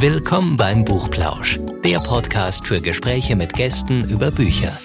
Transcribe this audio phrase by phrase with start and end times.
[0.00, 4.80] Willkommen beim Buchplausch, der Podcast für Gespräche mit Gästen über Bücher.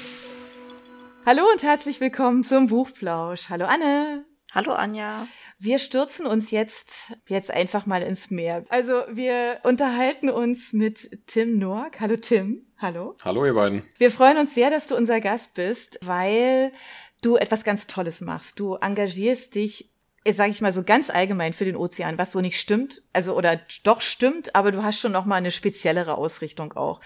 [1.25, 3.49] Hallo und herzlich willkommen zum Buchplausch.
[3.49, 4.25] Hallo Anne.
[4.54, 5.25] Hallo Anja.
[5.57, 8.65] Wir stürzen uns jetzt, jetzt einfach mal ins Meer.
[8.68, 12.02] Also wir unterhalten uns mit Tim Noack.
[12.02, 12.68] Hallo Tim.
[12.77, 13.16] Hallo.
[13.23, 13.84] Hallo ihr beiden.
[13.97, 16.73] Wir freuen uns sehr, dass du unser Gast bist, weil
[17.21, 18.59] du etwas ganz Tolles machst.
[18.59, 19.95] Du engagierst dich
[20.34, 23.60] sage ich mal so ganz allgemein für den Ozean, was so nicht stimmt, also oder
[23.83, 27.00] doch stimmt, aber du hast schon noch mal eine speziellere Ausrichtung auch.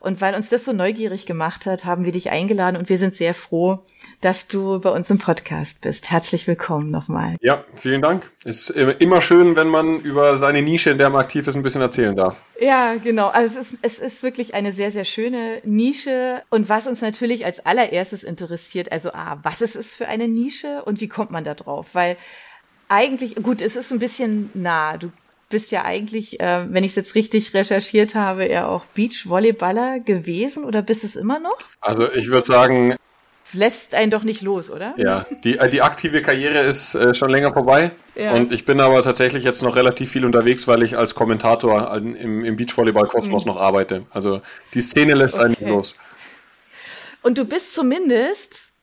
[0.00, 3.14] Und weil uns das so neugierig gemacht hat, haben wir dich eingeladen und wir sind
[3.14, 3.84] sehr froh,
[4.20, 6.10] dass du bei uns im Podcast bist.
[6.10, 7.36] Herzlich willkommen nochmal.
[7.40, 8.32] Ja, vielen Dank.
[8.44, 11.80] Ist immer schön, wenn man über seine Nische, in der man aktiv ist, ein bisschen
[11.80, 12.44] erzählen darf.
[12.60, 13.28] Ja, genau.
[13.28, 16.42] Also es ist, es ist wirklich eine sehr, sehr schöne Nische.
[16.50, 20.82] Und was uns natürlich als allererstes interessiert, also ah, was ist es für eine Nische
[20.84, 21.90] und wie kommt man da drauf?
[21.92, 22.16] Weil
[22.94, 24.96] eigentlich, gut, es ist ein bisschen nah.
[24.96, 25.10] Du
[25.48, 30.64] bist ja eigentlich, äh, wenn ich es jetzt richtig recherchiert habe, ja auch Beachvolleyballer gewesen
[30.64, 31.58] oder bist es immer noch?
[31.80, 32.96] Also ich würde sagen.
[33.52, 34.94] Lässt einen doch nicht los, oder?
[34.96, 37.92] Ja, die, äh, die aktive Karriere ist äh, schon länger vorbei.
[38.16, 38.32] Ja.
[38.32, 42.44] Und ich bin aber tatsächlich jetzt noch relativ viel unterwegs, weil ich als Kommentator im,
[42.44, 43.52] im Beachvolleyball-Kosmos mhm.
[43.52, 44.06] noch arbeite.
[44.10, 44.40] Also
[44.72, 45.44] die Szene lässt okay.
[45.44, 45.96] einen nicht los.
[47.22, 48.73] Und du bist zumindest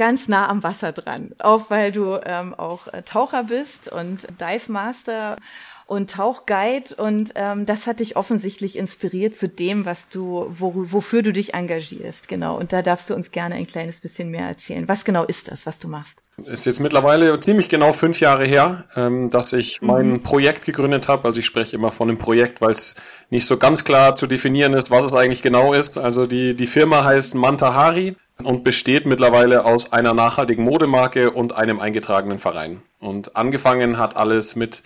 [0.00, 4.72] ganz nah am Wasser dran, auch weil du ähm, auch äh, Taucher bist und Dive
[4.72, 5.36] Master
[5.84, 11.20] und Tauchguide und ähm, das hat dich offensichtlich inspiriert zu dem, was du, wo, wofür
[11.20, 12.56] du dich engagierst, genau.
[12.56, 14.88] Und da darfst du uns gerne ein kleines bisschen mehr erzählen.
[14.88, 16.22] Was genau ist das, was du machst?
[16.46, 19.86] Ist jetzt mittlerweile ziemlich genau fünf Jahre her, ähm, dass ich mhm.
[19.86, 21.28] mein Projekt gegründet habe.
[21.28, 22.94] Also ich spreche immer von einem Projekt, weil es
[23.28, 25.98] nicht so ganz klar zu definieren ist, was es eigentlich genau ist.
[25.98, 31.80] Also die, die Firma heißt Mantahari und besteht mittlerweile aus einer nachhaltigen Modemarke und einem
[31.80, 32.82] eingetragenen Verein.
[32.98, 34.82] Und angefangen hat alles mit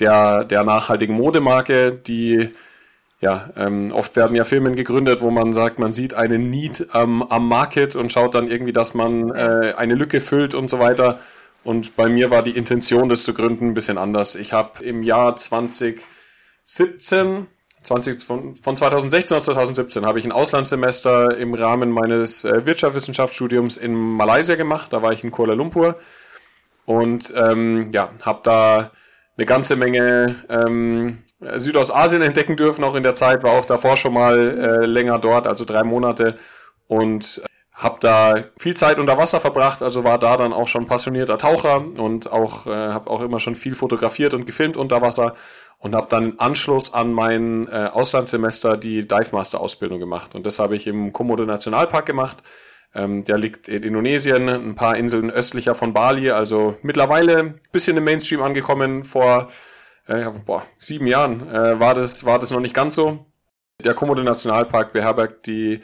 [0.00, 2.50] der, der nachhaltigen Modemarke, die
[3.20, 7.24] ja, ähm, oft werden ja Firmen gegründet, wo man sagt, man sieht einen Need ähm,
[7.24, 11.18] am Market und schaut dann irgendwie, dass man äh, eine Lücke füllt und so weiter.
[11.64, 14.36] Und bei mir war die Intention, das zu gründen, ein bisschen anders.
[14.36, 17.48] Ich habe im Jahr 2017
[17.82, 23.76] 20, von, von 2016 auf 2017 habe ich ein Auslandssemester im Rahmen meines äh, Wirtschaftswissenschaftsstudiums
[23.76, 24.92] in Malaysia gemacht.
[24.92, 25.96] Da war ich in Kuala Lumpur.
[26.84, 28.90] Und ähm, ja, habe da
[29.36, 34.12] eine ganze Menge ähm, Südostasien entdecken dürfen, auch in der Zeit, war auch davor schon
[34.12, 36.36] mal äh, länger dort, also drei Monate.
[36.88, 40.88] Und äh, habe da viel Zeit unter Wasser verbracht, also war da dann auch schon
[40.88, 45.34] passionierter Taucher und auch äh, habe auch immer schon viel fotografiert und gefilmt unter Wasser
[45.78, 50.58] und habe dann Anschluss an mein äh, Auslandssemester die Dive Master Ausbildung gemacht und das
[50.58, 52.38] habe ich im Komodo Nationalpark gemacht.
[52.94, 57.96] Ähm, der liegt in Indonesien, ein paar Inseln östlicher von Bali, also mittlerweile ein bisschen
[57.98, 59.04] im Mainstream angekommen.
[59.04, 59.48] Vor
[60.06, 63.26] äh, boah, sieben Jahren äh, war, das, war das noch nicht ganz so.
[63.84, 65.80] Der Komodo Nationalpark beherbergt die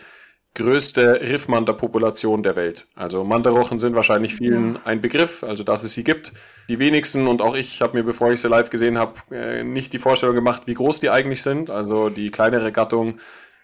[0.55, 2.87] größte Riffmanta-Population der Welt.
[2.95, 6.33] Also Mantarochen sind wahrscheinlich vielen ein Begriff, also dass es sie gibt.
[6.69, 9.93] Die wenigsten und auch ich habe mir, bevor ich sie live gesehen habe, äh, nicht
[9.93, 11.71] die Vorstellung gemacht, wie groß die eigentlich sind.
[11.71, 13.19] Also die kleinere Gattung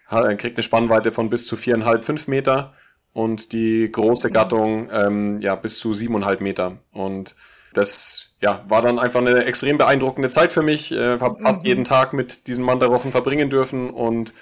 [0.09, 2.75] kriegt eine Spannweite von bis zu viereinhalb, fünf Meter
[3.13, 6.79] und die große Gattung ähm, ja bis zu siebeneinhalb Meter.
[6.93, 7.37] Und
[7.75, 10.91] das ja, war dann einfach eine extrem beeindruckende Zeit für mich.
[10.91, 11.69] Äh, habe fast mhm.
[11.69, 14.35] jeden Tag mit diesen Mantarochen verbringen dürfen und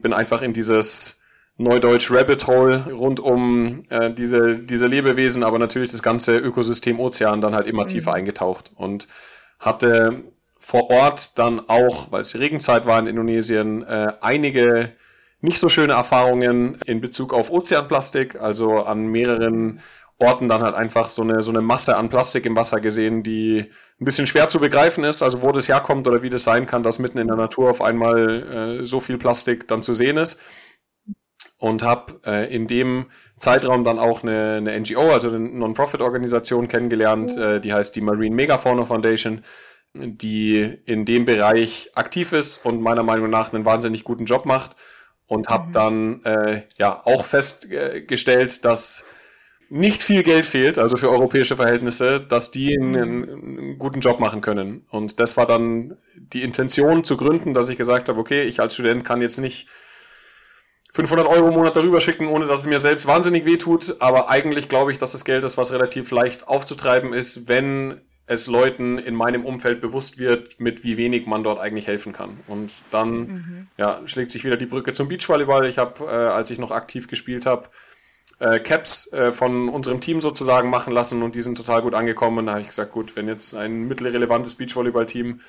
[0.00, 1.20] bin einfach in dieses
[1.58, 7.40] Neudeutsch Rabbit Hole rund um äh, diese, diese Lebewesen, aber natürlich das ganze Ökosystem Ozean
[7.40, 7.88] dann halt immer mhm.
[7.88, 9.08] tiefer eingetaucht und
[9.58, 10.24] hatte
[10.58, 14.92] vor Ort dann auch, weil es Regenzeit war in Indonesien, äh, einige
[15.40, 19.80] nicht so schöne Erfahrungen in Bezug auf Ozeanplastik, also an mehreren
[20.18, 23.70] Orten dann halt einfach so eine, so eine Masse an Plastik im Wasser gesehen, die
[24.00, 26.82] ein bisschen schwer zu begreifen ist, also wo das herkommt oder wie das sein kann,
[26.82, 30.40] dass mitten in der Natur auf einmal äh, so viel Plastik dann zu sehen ist
[31.58, 33.06] und habe äh, in dem
[33.38, 37.42] Zeitraum dann auch eine, eine NGO, also eine Non-Profit-Organisation kennengelernt, mhm.
[37.42, 39.42] äh, die heißt die Marine Megafauna Foundation,
[39.94, 44.76] die in dem Bereich aktiv ist und meiner Meinung nach einen wahnsinnig guten Job macht
[45.26, 45.72] und habe mhm.
[45.72, 49.04] dann äh, ja auch festgestellt, dass
[49.68, 52.98] nicht viel Geld fehlt, also für europäische Verhältnisse, dass die einen, mhm.
[52.98, 54.86] einen, guten Job machen können.
[54.90, 58.74] Und das war dann die Intention zu gründen, dass ich gesagt habe, okay, ich als
[58.74, 59.68] Student kann jetzt nicht
[60.96, 63.96] 500 Euro im Monat darüber schicken, ohne dass es mir selbst wahnsinnig wehtut.
[63.98, 68.46] Aber eigentlich glaube ich, dass das Geld ist, was relativ leicht aufzutreiben ist, wenn es
[68.46, 72.38] Leuten in meinem Umfeld bewusst wird, mit wie wenig man dort eigentlich helfen kann.
[72.46, 73.66] Und dann mhm.
[73.76, 75.66] ja, schlägt sich wieder die Brücke zum Beachvolleyball.
[75.66, 77.68] Ich habe, äh, als ich noch aktiv gespielt habe,
[78.38, 82.38] äh, Caps äh, von unserem Team sozusagen machen lassen und die sind total gut angekommen.
[82.38, 85.40] Und da habe ich gesagt, gut, wenn jetzt ein mittelrelevantes Beachvolleyball-Team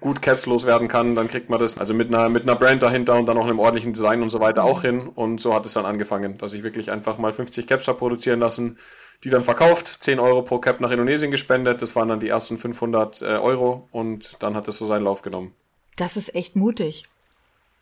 [0.00, 3.16] gut Caps loswerden kann, dann kriegt man das also mit einer, mit einer Brand dahinter
[3.16, 5.08] und dann auch einem ordentlichen Design und so weiter auch hin.
[5.08, 8.40] Und so hat es dann angefangen, dass ich wirklich einfach mal 50 Caps habe produzieren
[8.40, 8.78] lassen,
[9.24, 11.82] die dann verkauft, 10 Euro pro Cap nach Indonesien gespendet.
[11.82, 15.22] Das waren dann die ersten 500 äh, Euro und dann hat es so seinen Lauf
[15.22, 15.54] genommen.
[15.96, 17.04] Das ist echt mutig.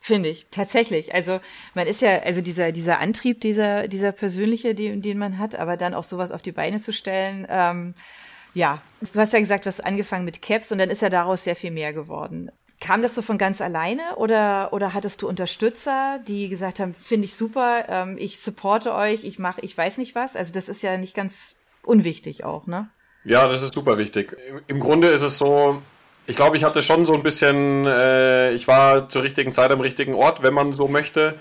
[0.06, 1.14] Finde ich, tatsächlich.
[1.14, 1.40] Also
[1.74, 5.76] man ist ja, also dieser, dieser Antrieb, dieser, dieser persönliche, den, den man hat, aber
[5.76, 7.94] dann auch sowas auf die Beine zu stellen, ähm,
[8.54, 11.42] ja, du hast ja gesagt, du hast angefangen mit Caps und dann ist ja daraus
[11.42, 12.52] sehr viel mehr geworden.
[12.80, 17.24] Kam das so von ganz alleine oder, oder hattest du Unterstützer, die gesagt haben, finde
[17.24, 20.36] ich super, ähm, ich supporte euch, ich mache, ich weiß nicht was?
[20.36, 22.90] Also das ist ja nicht ganz unwichtig auch, ne?
[23.24, 24.36] Ja, das ist super wichtig.
[24.68, 25.82] Im Grunde ist es so,
[26.26, 29.80] ich glaube, ich hatte schon so ein bisschen, äh, ich war zur richtigen Zeit am
[29.80, 31.40] richtigen Ort, wenn man so möchte.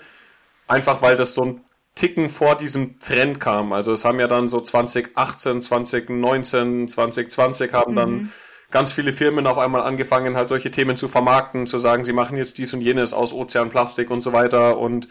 [0.68, 1.60] Einfach weil das so ein
[1.94, 3.72] Ticken vor diesem Trend kam.
[3.72, 7.96] Also es haben ja dann so 2018, 2019, 2020 haben mhm.
[7.96, 8.32] dann
[8.70, 12.36] ganz viele Firmen auf einmal angefangen, halt solche Themen zu vermarkten, zu sagen, sie machen
[12.36, 14.78] jetzt dies und jenes aus Ozeanplastik und so weiter.
[14.78, 15.08] Und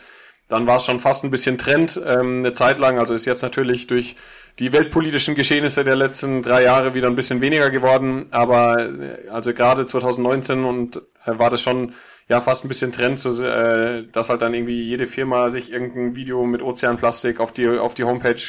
[0.48, 3.00] dann war es schon fast ein bisschen Trend ähm, eine Zeit lang.
[3.00, 4.16] Also ist jetzt natürlich durch
[4.60, 8.28] die weltpolitischen Geschehnisse der letzten drei Jahre wieder ein bisschen weniger geworden.
[8.32, 11.94] Aber äh, also gerade 2019 und äh, war das schon
[12.28, 16.16] ja fast ein bisschen Trend, so, äh, dass halt dann irgendwie jede Firma sich irgendein
[16.16, 18.42] Video mit Ozeanplastik auf die, auf die Homepage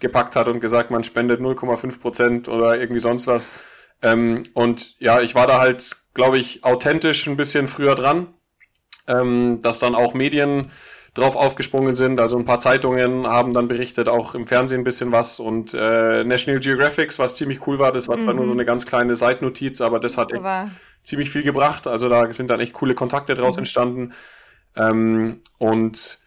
[0.00, 3.50] gepackt hat und gesagt, man spendet 0,5 Prozent oder irgendwie sonst was.
[4.02, 8.34] Ähm, und ja, ich war da halt, glaube ich, authentisch ein bisschen früher dran,
[9.06, 10.70] ähm, dass dann auch Medien
[11.14, 12.20] drauf aufgesprungen sind.
[12.20, 16.24] Also ein paar Zeitungen haben dann berichtet, auch im Fernsehen ein bisschen was und äh,
[16.24, 18.24] National Geographic, was ziemlich cool war, das war mhm.
[18.24, 20.42] zwar nur so eine ganz kleine Seitnotiz, aber das hat echt
[21.02, 21.86] ziemlich viel gebracht.
[21.86, 23.60] Also da sind dann echt coole Kontakte draus mhm.
[23.60, 24.12] entstanden.
[24.74, 26.18] Ähm, und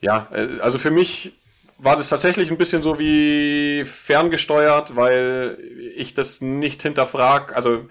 [0.00, 1.38] ja, äh, also für mich
[1.78, 5.58] war das tatsächlich ein bisschen so wie ferngesteuert, weil
[5.94, 7.54] ich das nicht hinterfrag.
[7.54, 7.86] Also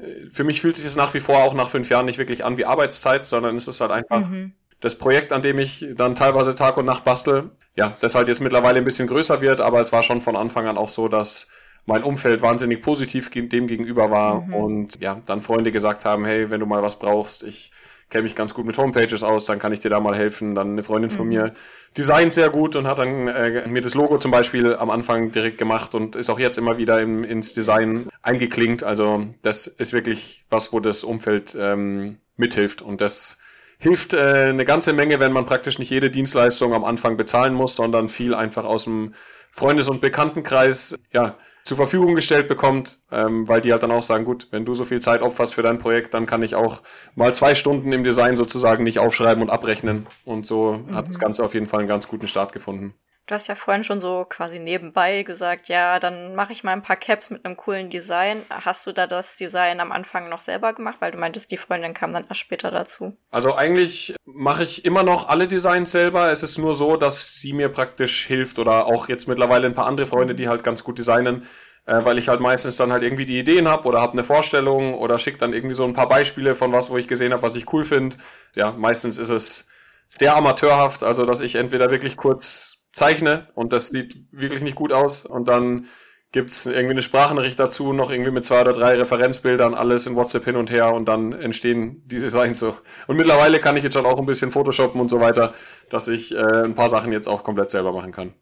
[0.00, 2.44] äh, für mich fühlt sich das nach wie vor auch nach fünf Jahren nicht wirklich
[2.44, 6.14] an wie Arbeitszeit, sondern es ist halt einfach mhm das Projekt, an dem ich dann
[6.14, 9.80] teilweise Tag und Nacht bastel, ja, das halt jetzt mittlerweile ein bisschen größer wird, aber
[9.80, 11.48] es war schon von Anfang an auch so, dass
[11.86, 14.54] mein Umfeld wahnsinnig positiv dem gegenüber war mhm.
[14.54, 17.70] und ja, dann Freunde gesagt haben, hey, wenn du mal was brauchst, ich
[18.10, 20.54] kenne mich ganz gut mit Homepages aus, dann kann ich dir da mal helfen.
[20.54, 21.32] Dann eine Freundin von mhm.
[21.32, 21.54] mir
[21.96, 25.58] designt sehr gut und hat dann äh, mir das Logo zum Beispiel am Anfang direkt
[25.58, 28.84] gemacht und ist auch jetzt immer wieder im, ins Design eingeklinkt.
[28.84, 33.38] Also das ist wirklich was, wo das Umfeld ähm, mithilft und das
[33.78, 37.76] hilft äh, eine ganze Menge, wenn man praktisch nicht jede Dienstleistung am Anfang bezahlen muss,
[37.76, 39.14] sondern viel einfach aus dem
[39.50, 44.24] Freundes- und Bekanntenkreis ja, zur Verfügung gestellt bekommt, ähm, weil die halt dann auch sagen,
[44.24, 46.82] gut, wenn du so viel Zeit opferst für dein Projekt, dann kann ich auch
[47.16, 50.06] mal zwei Stunden im Design sozusagen nicht aufschreiben und abrechnen.
[50.24, 50.94] Und so mhm.
[50.94, 52.94] hat das Ganze auf jeden Fall einen ganz guten Start gefunden.
[53.28, 56.82] Du hast ja vorhin schon so quasi nebenbei gesagt, ja, dann mache ich mal ein
[56.82, 58.42] paar Caps mit einem coolen Design.
[58.50, 61.92] Hast du da das Design am Anfang noch selber gemacht, weil du meintest, die Freundin
[61.92, 63.16] kam dann erst später dazu?
[63.32, 66.30] Also eigentlich mache ich immer noch alle Designs selber.
[66.30, 69.86] Es ist nur so, dass sie mir praktisch hilft oder auch jetzt mittlerweile ein paar
[69.86, 71.48] andere Freunde, die halt ganz gut designen,
[71.86, 74.94] äh, weil ich halt meistens dann halt irgendwie die Ideen habe oder habe eine Vorstellung
[74.94, 77.56] oder schicke dann irgendwie so ein paar Beispiele von was, wo ich gesehen habe, was
[77.56, 78.18] ich cool finde.
[78.54, 79.66] Ja, meistens ist es
[80.08, 84.90] sehr amateurhaft, also dass ich entweder wirklich kurz zeichne und das sieht wirklich nicht gut
[84.90, 85.86] aus und dann
[86.32, 90.46] gibt's irgendwie eine Sprachnachricht dazu, noch irgendwie mit zwei oder drei Referenzbildern, alles in WhatsApp
[90.46, 92.74] hin und her und dann entstehen die Designs so.
[93.06, 95.52] Und mittlerweile kann ich jetzt schon auch ein bisschen Photoshoppen und so weiter,
[95.90, 98.32] dass ich äh, ein paar Sachen jetzt auch komplett selber machen kann.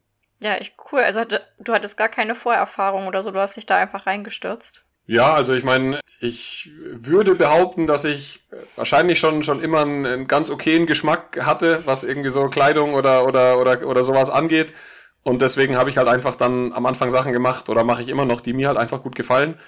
[0.41, 1.01] Ja, echt cool.
[1.01, 1.21] Also
[1.59, 4.84] du hattest gar keine Vorerfahrung oder so, du hast dich da einfach reingestürzt.
[5.07, 8.43] Ja, also ich meine, ich würde behaupten, dass ich
[8.75, 13.27] wahrscheinlich schon, schon immer einen, einen ganz okayen Geschmack hatte, was irgendwie so Kleidung oder,
[13.27, 14.73] oder, oder, oder sowas angeht.
[15.23, 18.25] Und deswegen habe ich halt einfach dann am Anfang Sachen gemacht oder mache ich immer
[18.25, 19.59] noch, die mir halt einfach gut gefallen.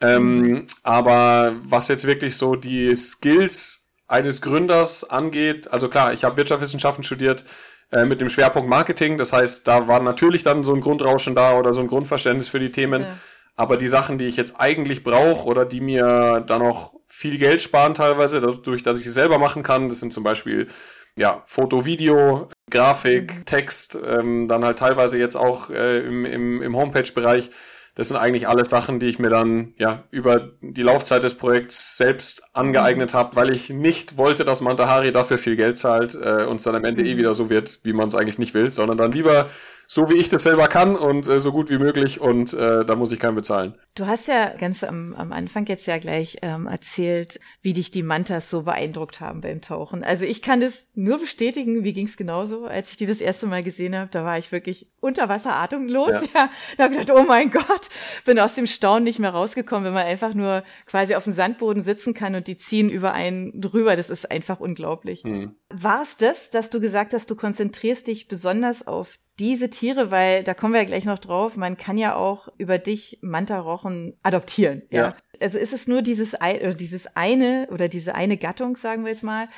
[0.00, 6.36] Ähm, aber was jetzt wirklich so die Skills eines Gründers angeht, also klar, ich habe
[6.36, 7.44] Wirtschaftswissenschaften studiert
[7.92, 9.16] äh, mit dem Schwerpunkt Marketing.
[9.16, 12.58] Das heißt, da war natürlich dann so ein Grundrauschen da oder so ein Grundverständnis für
[12.58, 13.02] die Themen.
[13.02, 13.16] Ja.
[13.56, 17.60] Aber die Sachen, die ich jetzt eigentlich brauche oder die mir dann noch viel Geld
[17.60, 20.68] sparen teilweise, dadurch, dass ich sie selber machen kann, das sind zum Beispiel
[21.16, 23.44] ja, Foto, Video, Grafik, mhm.
[23.44, 27.50] Text, ähm, dann halt teilweise jetzt auch äh, im, im, im Homepage-Bereich.
[27.94, 31.98] Das sind eigentlich alles Sachen, die ich mir dann ja über die Laufzeit des Projekts
[31.98, 33.18] selbst angeeignet mhm.
[33.18, 36.74] habe, weil ich nicht wollte, dass Mantahari dafür viel Geld zahlt äh, und es dann
[36.74, 37.10] am Ende eh mhm.
[37.10, 39.46] eh wieder so wird, wie man es eigentlich nicht will, sondern dann lieber
[39.86, 42.96] so wie ich das selber kann und äh, so gut wie möglich und äh, da
[42.96, 43.74] muss ich keinen bezahlen.
[43.94, 48.02] Du hast ja ganz am, am Anfang jetzt ja gleich ähm, erzählt, wie dich die
[48.02, 50.02] Mantas so beeindruckt haben beim Tauchen.
[50.02, 53.46] Also ich kann das nur bestätigen, wie ging es genauso, als ich die das erste
[53.46, 56.12] Mal gesehen habe, da war ich wirklich unter Wasser atemlos.
[56.12, 56.22] Ja.
[56.34, 56.50] ja.
[56.78, 57.88] Da habe ich gedacht, oh mein Gott,
[58.24, 61.82] bin aus dem Staunen nicht mehr rausgekommen, wenn man einfach nur quasi auf dem Sandboden
[61.82, 63.96] sitzen kann und die ziehen über einen drüber.
[63.96, 65.22] Das ist einfach unglaublich.
[65.24, 65.54] Hm.
[65.68, 70.44] War es das, dass du gesagt hast, du konzentrierst dich besonders auf diese Tiere, weil
[70.44, 74.82] da kommen wir ja gleich noch drauf, man kann ja auch über dich Manta-Rochen adoptieren.
[74.90, 75.00] Ja.
[75.00, 75.16] ja.
[75.40, 79.24] Also ist es nur dieses, oder dieses eine oder diese eine Gattung, sagen wir jetzt
[79.24, 79.48] mal,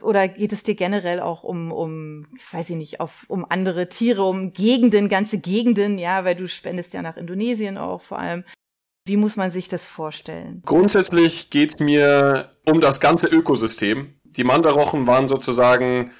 [0.00, 4.24] oder geht es dir generell auch um, um, weiß ich nicht, auf, um andere Tiere,
[4.24, 8.44] um Gegenden, ganze Gegenden, ja, weil du spendest ja nach Indonesien auch vor allem.
[9.06, 10.62] Wie muss man sich das vorstellen?
[10.64, 14.12] Grundsätzlich geht es mir um das ganze Ökosystem.
[14.24, 16.12] Die Mantarochen waren sozusagen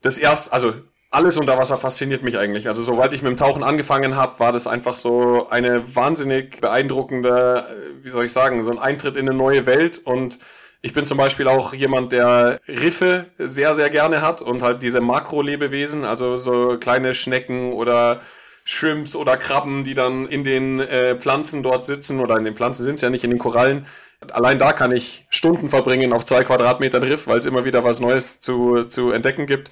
[0.00, 0.74] das erste, also
[1.10, 2.68] alles unter Wasser fasziniert mich eigentlich.
[2.68, 7.64] Also soweit ich mit dem Tauchen angefangen habe, war das einfach so eine wahnsinnig beeindruckende,
[7.66, 9.98] äh, wie soll ich sagen, so ein Eintritt in eine neue Welt.
[10.04, 10.38] Und
[10.82, 15.00] ich bin zum Beispiel auch jemand, der Riffe sehr, sehr gerne hat und halt diese
[15.00, 18.20] Makro-Lebewesen, also so kleine Schnecken oder
[18.64, 22.84] Shrimps oder Krabben, die dann in den äh, Pflanzen dort sitzen oder in den Pflanzen
[22.84, 23.86] sind es ja nicht, in den Korallen.
[24.32, 28.00] Allein da kann ich Stunden verbringen auf zwei Quadratmetern Riff, weil es immer wieder was
[28.00, 29.70] Neues zu, zu entdecken gibt.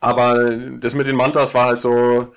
[0.00, 2.32] Aber das mit den Mantas war halt so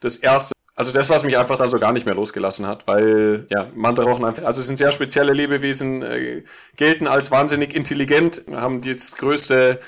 [0.00, 3.46] das erste, also das, was mich einfach dann so gar nicht mehr losgelassen hat, weil
[3.50, 6.42] ja, Mantarochen einfach, also sind sehr spezielle Lebewesen, äh,
[6.76, 9.80] gelten als wahnsinnig intelligent, haben das größte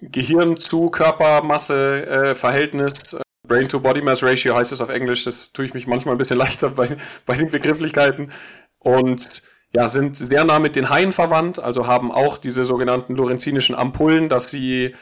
[0.00, 3.16] Gehirn zu Körpermasse äh, Verhältnis.
[3.46, 6.18] Brain to Body Mass Ratio heißt es auf Englisch, das tue ich mich manchmal ein
[6.18, 6.96] bisschen leichter bei,
[7.26, 8.30] bei den Begrifflichkeiten.
[8.78, 9.42] Und
[9.74, 14.28] ja, sind sehr nah mit den Haien verwandt, also haben auch diese sogenannten lorenzinischen Ampullen,
[14.28, 14.94] dass sie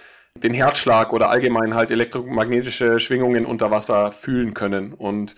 [0.42, 4.92] den Herzschlag oder allgemein halt elektromagnetische Schwingungen unter Wasser fühlen können.
[4.92, 5.36] Und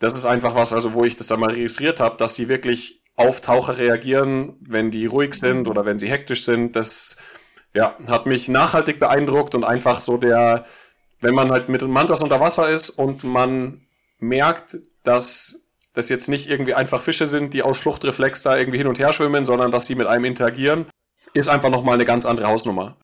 [0.00, 3.40] das ist einfach was, also wo ich das einmal registriert habe, dass sie wirklich auf
[3.40, 6.76] Taucher reagieren, wenn die ruhig sind oder wenn sie hektisch sind.
[6.76, 7.18] Das
[7.74, 10.64] ja, hat mich nachhaltig beeindruckt und einfach so der,
[11.20, 13.86] wenn man halt mit Mantas unter Wasser ist und man
[14.18, 18.86] merkt, dass das jetzt nicht irgendwie einfach Fische sind, die aus Fluchtreflex da irgendwie hin
[18.86, 20.86] und her schwimmen, sondern dass sie mit einem interagieren,
[21.34, 22.96] ist einfach nochmal eine ganz andere Hausnummer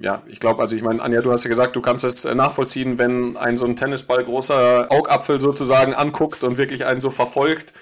[0.00, 2.34] ja, ich glaube, also ich meine, Anja, du hast ja gesagt, du kannst es äh,
[2.34, 7.72] nachvollziehen, wenn ein so ein Tennisball großer Augapfel sozusagen anguckt und wirklich einen so verfolgt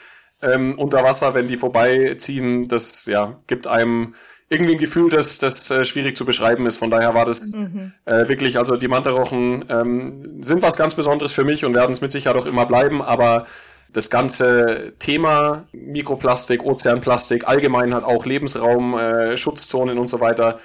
[0.42, 4.14] ähm, unter Wasser, wenn die vorbeiziehen, das ja, gibt einem
[4.48, 6.76] irgendwie ein Gefühl, das, das äh, schwierig zu beschreiben ist.
[6.76, 7.92] Von daher war das mhm.
[8.04, 12.00] äh, wirklich, also die Mantarochen ähm, sind was ganz Besonderes für mich und werden es
[12.00, 13.46] mit Sicherheit auch immer bleiben, aber
[13.92, 20.60] das ganze Thema Mikroplastik, Ozeanplastik, allgemein hat auch Lebensraum, äh, Schutzzonen und so weiter,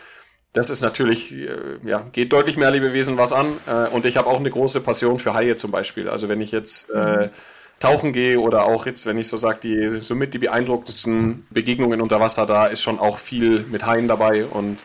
[0.53, 1.47] das ist natürlich, äh,
[1.83, 3.57] ja, geht deutlich mehr Lebewesen was an.
[3.67, 6.09] Äh, und ich habe auch eine große Passion für Haie zum Beispiel.
[6.09, 7.29] Also wenn ich jetzt äh,
[7.79, 12.19] tauchen gehe oder auch jetzt, wenn ich so sage, die somit die beeindruckendsten Begegnungen unter
[12.19, 14.83] Wasser, da ist schon auch viel mit Haien dabei und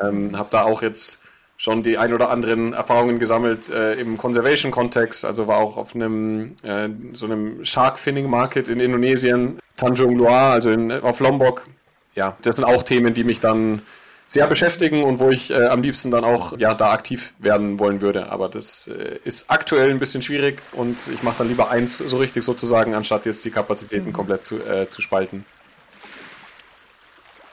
[0.00, 1.20] ähm, habe da auch jetzt
[1.56, 5.24] schon die ein oder anderen Erfahrungen gesammelt äh, im Conservation-Kontext.
[5.24, 10.52] Also war auch auf einem äh, so einem Shark Finning Market in Indonesien, Tanjung Loa,
[10.52, 11.66] also in, auf Lombok.
[12.14, 13.82] Ja, das sind auch Themen, die mich dann
[14.28, 18.02] sehr beschäftigen und wo ich äh, am liebsten dann auch ja da aktiv werden wollen
[18.02, 18.30] würde.
[18.30, 22.18] Aber das äh, ist aktuell ein bisschen schwierig und ich mache dann lieber eins so
[22.18, 24.12] richtig sozusagen, anstatt jetzt die Kapazitäten mhm.
[24.12, 25.46] komplett zu, äh, zu spalten.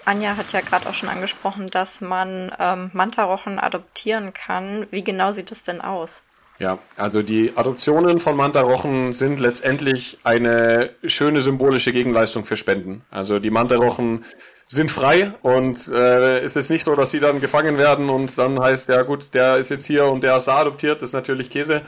[0.04, 4.86] Anja hat ja gerade auch schon angesprochen, dass man ähm, Mantarochen adoptieren kann.
[4.92, 6.24] Wie genau sieht das denn aus?
[6.58, 13.02] Ja, also die Adoptionen von Mantarochen sind letztendlich eine schöne symbolische Gegenleistung für Spenden.
[13.12, 14.24] Also die Mantarochen
[14.66, 18.60] sind frei und äh, es ist nicht so, dass sie dann gefangen werden und dann
[18.60, 21.50] heißt, ja gut, der ist jetzt hier und der ist da adoptiert, das ist natürlich
[21.50, 21.82] Käse.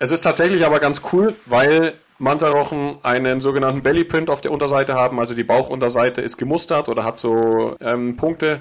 [0.00, 5.20] Es ist tatsächlich aber ganz cool, weil Mantarochen einen sogenannten Bellyprint auf der Unterseite haben,
[5.20, 8.60] also die Bauchunterseite ist gemustert oder hat so ähm, Punkte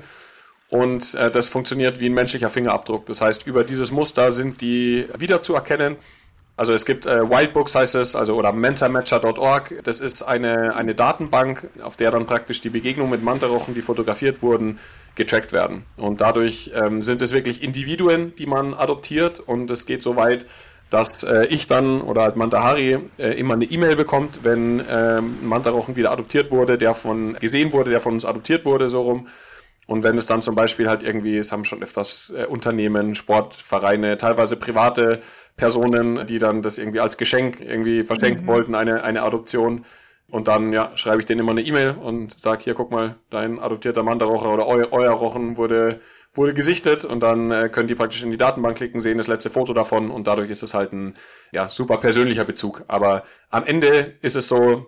[0.69, 3.05] und äh, das funktioniert wie ein menschlicher Fingerabdruck.
[3.05, 5.97] Das heißt, über dieses Muster sind die wiederzuerkennen
[6.59, 9.75] also es gibt äh, Wildbooks heißt es, also oder mentamatcher.org.
[9.85, 14.41] Das ist eine, eine Datenbank, auf der dann praktisch die Begegnungen mit Mantarochen, die fotografiert
[14.41, 14.77] wurden,
[15.15, 15.85] getrackt werden.
[15.95, 20.47] Und dadurch ähm, sind es wirklich Individuen, die man adoptiert und es geht so weit,
[20.89, 25.95] dass äh, ich dann oder halt Mantahari äh, immer eine E-Mail bekommt, wenn ähm, Mantarochen
[25.95, 29.27] wieder adoptiert wurde, der von gesehen wurde, der von uns adoptiert wurde, so rum.
[29.89, 34.17] Und wenn es dann zum Beispiel halt irgendwie, es haben schon öfters äh, Unternehmen, Sportvereine,
[34.17, 35.19] teilweise private
[35.55, 38.47] Personen, die dann das irgendwie als Geschenk irgendwie verschenken mhm.
[38.47, 39.85] wollten, eine, eine Adoption.
[40.29, 43.57] Und dann ja, schreibe ich denen immer eine E-Mail und sage, hier, guck mal, dein
[43.57, 46.01] adoptierter Mantarocher oder eu, euer Rochen wurde,
[46.35, 49.49] wurde gesichtet und dann äh, können die praktisch in die Datenbank klicken, sehen das letzte
[49.49, 51.15] Foto davon und dadurch ist es halt ein
[51.51, 52.83] ja, super persönlicher Bezug.
[52.87, 54.85] Aber am Ende ist es so,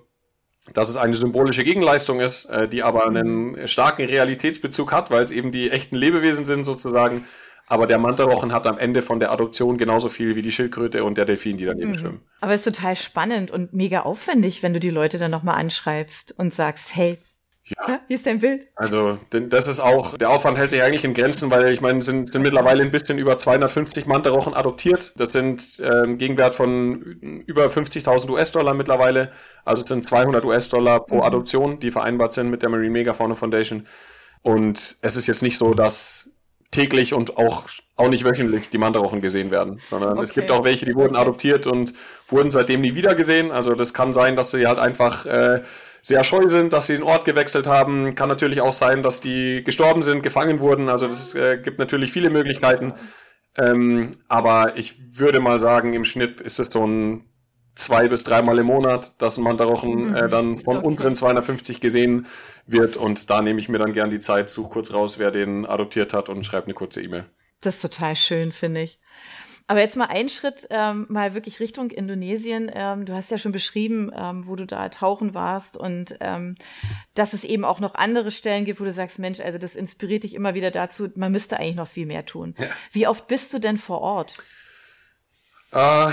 [0.73, 5.31] dass es eine symbolische Gegenleistung ist, äh, die aber einen starken Realitätsbezug hat, weil es
[5.31, 7.25] eben die echten Lebewesen sind sozusagen.
[7.67, 11.17] Aber der Mantarochen hat am Ende von der Adoption genauso viel wie die Schildkröte und
[11.17, 11.97] der Delfin, die daneben mhm.
[11.97, 12.21] schwimmen.
[12.41, 16.37] Aber es ist total spannend und mega aufwendig, wenn du die Leute dann nochmal anschreibst
[16.37, 17.17] und sagst, hey,
[17.77, 17.99] ja.
[18.07, 18.67] Hier ist dein Bild.
[18.75, 22.31] Also, das ist auch, der Aufwand hält sich eigentlich in Grenzen, weil ich meine, sind,
[22.31, 25.13] sind mittlerweile ein bisschen über 250 Mantarochen adoptiert.
[25.15, 27.01] Das sind ähm, Gegenwert von
[27.45, 29.31] über 50.000 US-Dollar mittlerweile.
[29.65, 31.21] Also es sind 200 US-Dollar pro mhm.
[31.21, 33.87] Adoption, die vereinbart sind mit der Marine Megafauna Foundation.
[34.41, 36.31] Und es ist jetzt nicht so, dass
[36.71, 37.65] täglich und auch,
[37.97, 40.23] auch nicht wöchentlich die Mantarochen gesehen werden, sondern okay.
[40.23, 41.93] es gibt auch welche, die wurden adoptiert und
[42.27, 43.51] wurden seitdem nie wieder gesehen.
[43.51, 45.61] Also das kann sein, dass sie halt einfach äh,
[46.01, 48.15] sehr scheu sind, dass sie den Ort gewechselt haben.
[48.15, 50.89] Kann natürlich auch sein, dass die gestorben sind, gefangen wurden.
[50.89, 52.93] Also das äh, gibt natürlich viele Möglichkeiten.
[53.57, 57.25] Ähm, aber ich würde mal sagen, im Schnitt ist es so ein
[57.75, 60.29] zwei bis dreimal im Monat, dass ein Mantarochen äh, mhm.
[60.29, 60.87] dann von okay.
[60.87, 62.27] unseren 250 gesehen
[62.65, 62.97] wird.
[62.97, 66.13] Und da nehme ich mir dann gern die Zeit, suche kurz raus, wer den adoptiert
[66.13, 67.25] hat und schreibe eine kurze E-Mail.
[67.61, 68.99] Das ist total schön, finde ich.
[69.71, 72.69] Aber jetzt mal einen Schritt ähm, mal wirklich Richtung Indonesien.
[72.75, 76.57] Ähm, du hast ja schon beschrieben, ähm, wo du da tauchen warst und ähm,
[77.13, 80.23] dass es eben auch noch andere Stellen gibt, wo du sagst, Mensch, also das inspiriert
[80.23, 82.53] dich immer wieder dazu, man müsste eigentlich noch viel mehr tun.
[82.57, 82.65] Ja.
[82.91, 84.35] Wie oft bist du denn vor Ort?
[85.71, 86.09] Äh,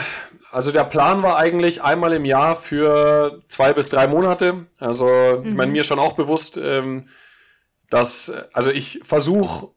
[0.53, 4.67] also der Plan war eigentlich einmal im Jahr für zwei bis drei Monate.
[4.79, 5.49] Also mhm.
[5.49, 5.73] ich meine, mhm.
[5.73, 7.09] mir schon auch bewusst, ähm,
[7.91, 9.71] dass, also ich versuche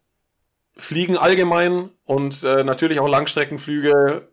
[0.77, 4.29] Fliegen allgemein und äh, natürlich auch Langstreckenflüge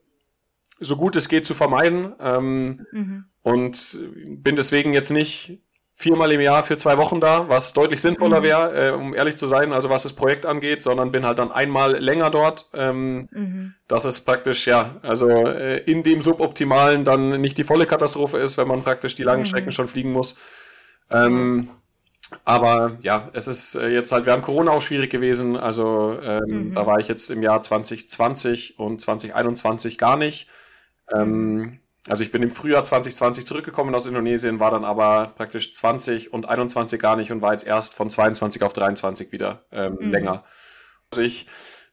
[0.80, 2.14] so gut es geht zu vermeiden.
[2.21, 3.25] Ähm, mhm.
[3.42, 5.59] Und bin deswegen jetzt nicht
[5.95, 8.45] viermal im Jahr für zwei Wochen da, was deutlich sinnvoller mhm.
[8.45, 11.50] wäre, äh, um ehrlich zu sein, also was das Projekt angeht, sondern bin halt dann
[11.50, 12.68] einmal länger dort.
[12.73, 13.75] Ähm, mhm.
[13.88, 18.57] Das ist praktisch, ja, also äh, in dem Suboptimalen dann nicht die volle Katastrophe ist,
[18.59, 19.47] wenn man praktisch die langen mhm.
[19.47, 20.37] Strecken schon fliegen muss.
[21.11, 21.71] Ähm,
[22.44, 25.56] aber ja, es ist äh, jetzt halt während Corona auch schwierig gewesen.
[25.56, 26.75] Also ähm, mhm.
[26.75, 30.49] da war ich jetzt im Jahr 2020 und 2021 gar nicht.
[31.12, 36.32] Ähm, also ich bin im Frühjahr 2020 zurückgekommen aus Indonesien, war dann aber praktisch 20
[36.32, 40.11] und 21 gar nicht und war jetzt erst von 22 auf 23 wieder ähm, mhm.
[40.11, 40.44] länger.
[41.11, 41.47] Also ich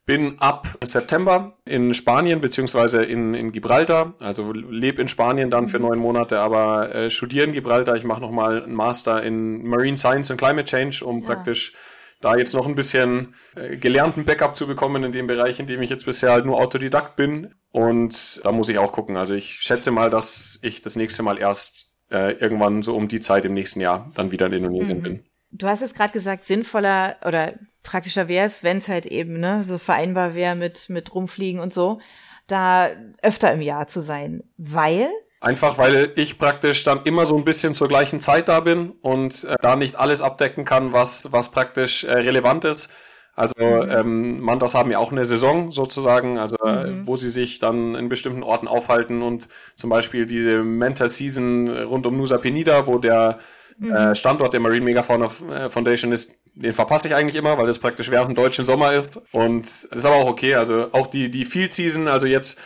[0.05, 5.79] bin ab September in Spanien beziehungsweise in, in Gibraltar, also lebe in Spanien dann für
[5.79, 5.85] mhm.
[5.85, 7.95] neun Monate, aber äh, studiere in Gibraltar.
[7.95, 11.25] Ich mache nochmal einen Master in Marine Science and Climate Change, um ja.
[11.25, 11.73] praktisch
[12.21, 15.81] da jetzt noch ein bisschen äh, gelernten Backup zu bekommen in dem Bereich, in dem
[15.81, 17.53] ich jetzt bisher halt nur Autodidakt bin.
[17.71, 19.17] Und da muss ich auch gucken.
[19.17, 23.19] Also ich schätze mal, dass ich das nächste Mal erst äh, irgendwann so um die
[23.19, 25.03] Zeit im nächsten Jahr dann wieder in Indonesien mhm.
[25.03, 25.25] bin.
[25.51, 27.53] Du hast es gerade gesagt, sinnvoller oder
[27.85, 31.73] praktischer wäre es, wenn es halt eben ne, so vereinbar wäre mit, mit Rumfliegen und
[31.73, 31.99] so,
[32.47, 32.89] da
[33.21, 34.43] öfter im Jahr zu sein.
[34.57, 35.09] Weil
[35.41, 39.43] Einfach weil ich praktisch dann immer so ein bisschen zur gleichen Zeit da bin und
[39.43, 42.89] äh, da nicht alles abdecken kann, was, was praktisch äh, relevant ist.
[43.35, 43.89] Also mhm.
[43.91, 47.05] ähm, Mantas haben ja auch eine Saison sozusagen, also äh, mhm.
[47.05, 52.05] wo sie sich dann in bestimmten Orten aufhalten und zum Beispiel diese Mentor Season rund
[52.05, 53.39] um Nusa Penida, wo der
[53.77, 53.91] mhm.
[53.91, 57.79] äh, Standort der Marine Megafauna äh, Foundation ist, den verpasse ich eigentlich immer, weil das
[57.79, 61.29] praktisch während dem deutschen Sommer ist und das ist aber auch okay, also auch die,
[61.29, 62.59] die Field Season, also jetzt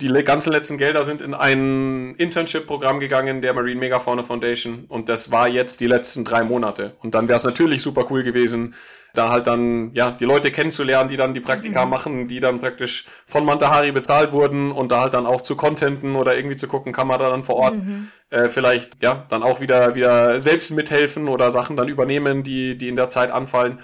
[0.00, 5.30] die ganzen letzten Gelder sind in ein Internship-Programm gegangen der Marine Megafauna Foundation und das
[5.30, 6.96] war jetzt die letzten drei Monate.
[7.02, 8.74] Und dann wäre es natürlich super cool gewesen,
[9.14, 11.90] da halt dann, ja, die Leute kennenzulernen, die dann die Praktika mhm.
[11.90, 16.16] machen, die dann praktisch von Mantahari bezahlt wurden und da halt dann auch zu contenten
[16.16, 18.08] oder irgendwie zu gucken, kann man da dann vor Ort mhm.
[18.30, 22.88] äh, vielleicht, ja, dann auch wieder, wieder selbst mithelfen oder Sachen dann übernehmen, die, die
[22.88, 23.78] in der Zeit anfallen.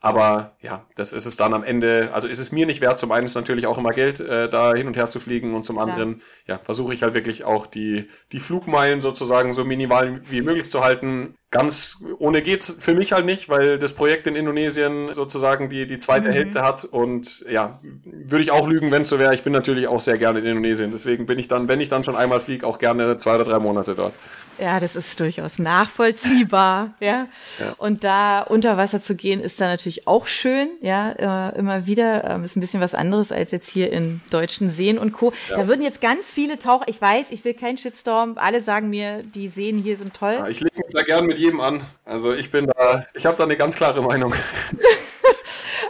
[0.00, 2.10] Aber ja, das ist es dann am Ende.
[2.12, 3.00] Also ist es mir nicht wert.
[3.00, 5.64] Zum einen ist natürlich auch immer Geld, äh, da hin und her zu fliegen und
[5.64, 5.88] zum Klar.
[5.88, 10.70] anderen, ja, versuche ich halt wirklich auch die, die Flugmeilen sozusagen so minimal wie möglich
[10.70, 11.34] zu halten.
[11.50, 15.98] Ganz ohne geht's für mich halt nicht, weil das Projekt in Indonesien sozusagen die, die
[15.98, 16.32] zweite mhm.
[16.32, 16.84] Hälfte hat.
[16.84, 19.34] Und ja, würde ich auch lügen, wenn es so wäre.
[19.34, 20.92] Ich bin natürlich auch sehr gerne in Indonesien.
[20.92, 23.58] Deswegen bin ich dann, wenn ich dann schon einmal fliege, auch gerne zwei oder drei
[23.58, 24.12] Monate dort.
[24.58, 27.26] Ja, das ist durchaus nachvollziehbar, ja.
[27.58, 27.74] ja.
[27.78, 32.24] Und da unter Wasser zu gehen, ist da natürlich auch schön, ja, äh, immer wieder.
[32.24, 35.32] Ähm, ist ein bisschen was anderes als jetzt hier in deutschen Seen und Co.
[35.50, 35.58] Ja.
[35.58, 39.22] Da würden jetzt ganz viele Taucher, ich weiß, ich will keinen Shitstorm, alle sagen mir,
[39.22, 40.34] die Seen hier sind toll.
[40.38, 41.82] Ja, ich lege mich da gern mit jedem an.
[42.04, 44.34] Also ich bin da, ich habe da eine ganz klare Meinung.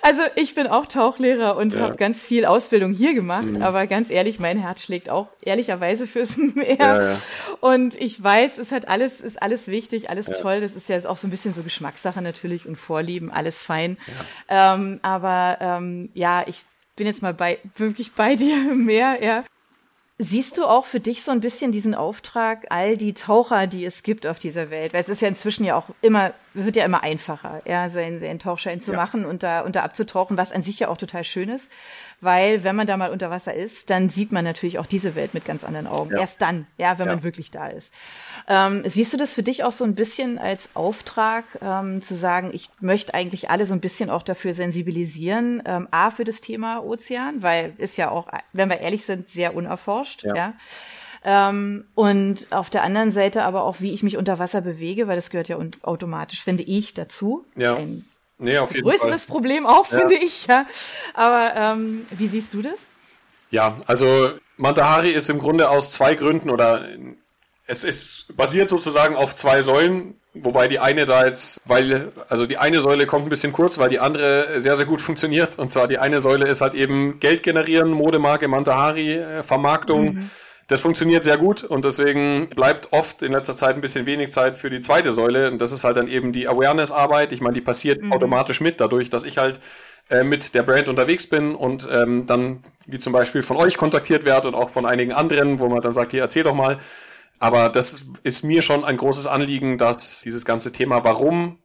[0.09, 1.81] Also ich bin auch Tauchlehrer und ja.
[1.81, 3.62] habe ganz viel Ausbildung hier gemacht, mhm.
[3.62, 6.79] aber ganz ehrlich, mein Herz schlägt auch ehrlicherweise fürs Meer.
[6.79, 7.18] Ja, ja.
[7.61, 10.62] Und ich weiß, es hat alles, ist alles wichtig, alles toll.
[10.62, 13.99] Das ist ja auch so ein bisschen so Geschmackssache natürlich und Vorlieben, alles fein.
[14.49, 16.64] Ähm, aber ähm, ja, ich
[16.97, 19.44] bin jetzt mal bei wirklich bei dir mehr, ja.
[20.16, 24.03] Siehst du auch für dich so ein bisschen diesen Auftrag, all die Taucher, die es
[24.03, 24.94] gibt auf dieser Welt?
[24.94, 28.38] Weil es ist ja inzwischen ja auch immer, wird ja immer einfacher, ja, seinen, seinen
[28.38, 28.96] Tauchschein zu ja.
[28.96, 31.72] machen und da, und da abzutauchen, was an sich ja auch total schön ist
[32.20, 35.34] weil wenn man da mal unter Wasser ist, dann sieht man natürlich auch diese Welt
[35.34, 36.11] mit ganz anderen Augen.
[36.11, 36.20] Ja.
[36.20, 37.14] Erst dann, ja, wenn ja.
[37.14, 37.92] man wirklich da ist.
[38.48, 42.50] Ähm, siehst du das für dich auch so ein bisschen als Auftrag, ähm, zu sagen,
[42.52, 46.82] ich möchte eigentlich alle so ein bisschen auch dafür sensibilisieren, ähm, a für das Thema
[46.82, 50.54] Ozean, weil ist ja auch, wenn wir ehrlich sind, sehr unerforscht, ja.
[51.30, 55.16] Ähm, und auf der anderen Seite aber auch, wie ich mich unter Wasser bewege, weil
[55.16, 57.44] das gehört ja automatisch, finde ich, dazu.
[57.54, 57.76] Ja.
[57.76, 59.34] ein Nee, auf jeden größeres Fall.
[59.34, 59.98] Problem auch, ja.
[59.98, 60.64] finde ich, ja.
[61.12, 62.86] Aber ähm, wie siehst du das?
[63.50, 66.86] Ja, also Mantahari ist im Grunde aus zwei Gründen oder
[67.66, 72.58] es ist basiert sozusagen auf zwei Säulen, wobei die eine da jetzt, weil, also die
[72.58, 75.58] eine Säule kommt ein bisschen kurz, weil die andere sehr, sehr gut funktioniert.
[75.58, 80.14] Und zwar die eine Säule ist halt eben Geld generieren, Modemarke Mantahari, äh, Vermarktung.
[80.14, 80.30] Mhm.
[80.68, 84.59] Das funktioniert sehr gut und deswegen bleibt oft in letzter Zeit ein bisschen wenig Zeit
[84.59, 87.33] für die zweite Säule und das ist halt dann eben die Awareness-Arbeit.
[87.33, 88.12] Ich meine, die passiert mhm.
[88.12, 89.61] automatisch mit, dadurch, dass ich halt
[90.11, 94.26] äh, mit der Brand unterwegs bin und ähm, dann wie zum Beispiel von euch kontaktiert
[94.26, 96.78] werde und auch von einigen anderen, wo man dann sagt, hier erzähl doch mal.
[97.38, 101.59] Aber das ist mir schon ein großes Anliegen, dass dieses ganze Thema, warum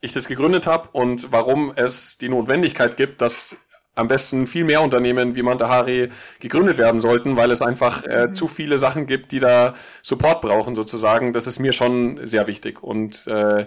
[0.00, 3.56] ich das gegründet habe und warum es die Notwendigkeit gibt, dass
[3.96, 8.34] am besten viel mehr Unternehmen wie Mantahari gegründet werden sollten, weil es einfach äh, mhm.
[8.34, 11.32] zu viele Sachen gibt, die da Support brauchen sozusagen.
[11.32, 13.66] Das ist mir schon sehr wichtig und äh,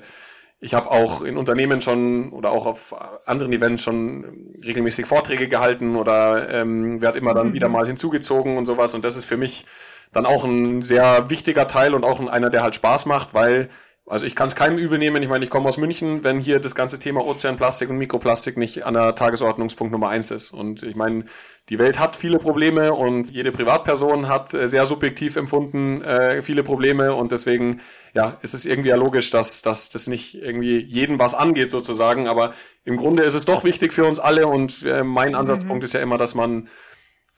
[0.62, 2.94] ich habe auch in Unternehmen schon oder auch auf
[3.26, 7.54] anderen Events schon regelmäßig Vorträge gehalten oder ähm, werde immer dann mhm.
[7.54, 8.94] wieder mal hinzugezogen und sowas.
[8.94, 9.66] Und das ist für mich
[10.12, 13.70] dann auch ein sehr wichtiger Teil und auch einer, der halt Spaß macht, weil
[14.10, 15.22] also ich kann es keinem übel nehmen.
[15.22, 18.86] Ich meine, ich komme aus München, wenn hier das ganze Thema Ozeanplastik und Mikroplastik nicht
[18.86, 20.52] an der Tagesordnungspunkt Nummer eins ist.
[20.52, 21.26] Und ich meine,
[21.70, 26.64] die Welt hat viele Probleme und jede Privatperson hat äh, sehr subjektiv empfunden äh, viele
[26.64, 27.82] Probleme und deswegen
[28.16, 32.28] ja, ist es irgendwie ja logisch, dass, dass das nicht irgendwie jeden was angeht sozusagen.
[32.28, 35.36] Aber im Grunde ist es doch wichtig für uns alle und äh, mein mhm.
[35.36, 36.68] Ansatzpunkt ist ja immer, dass man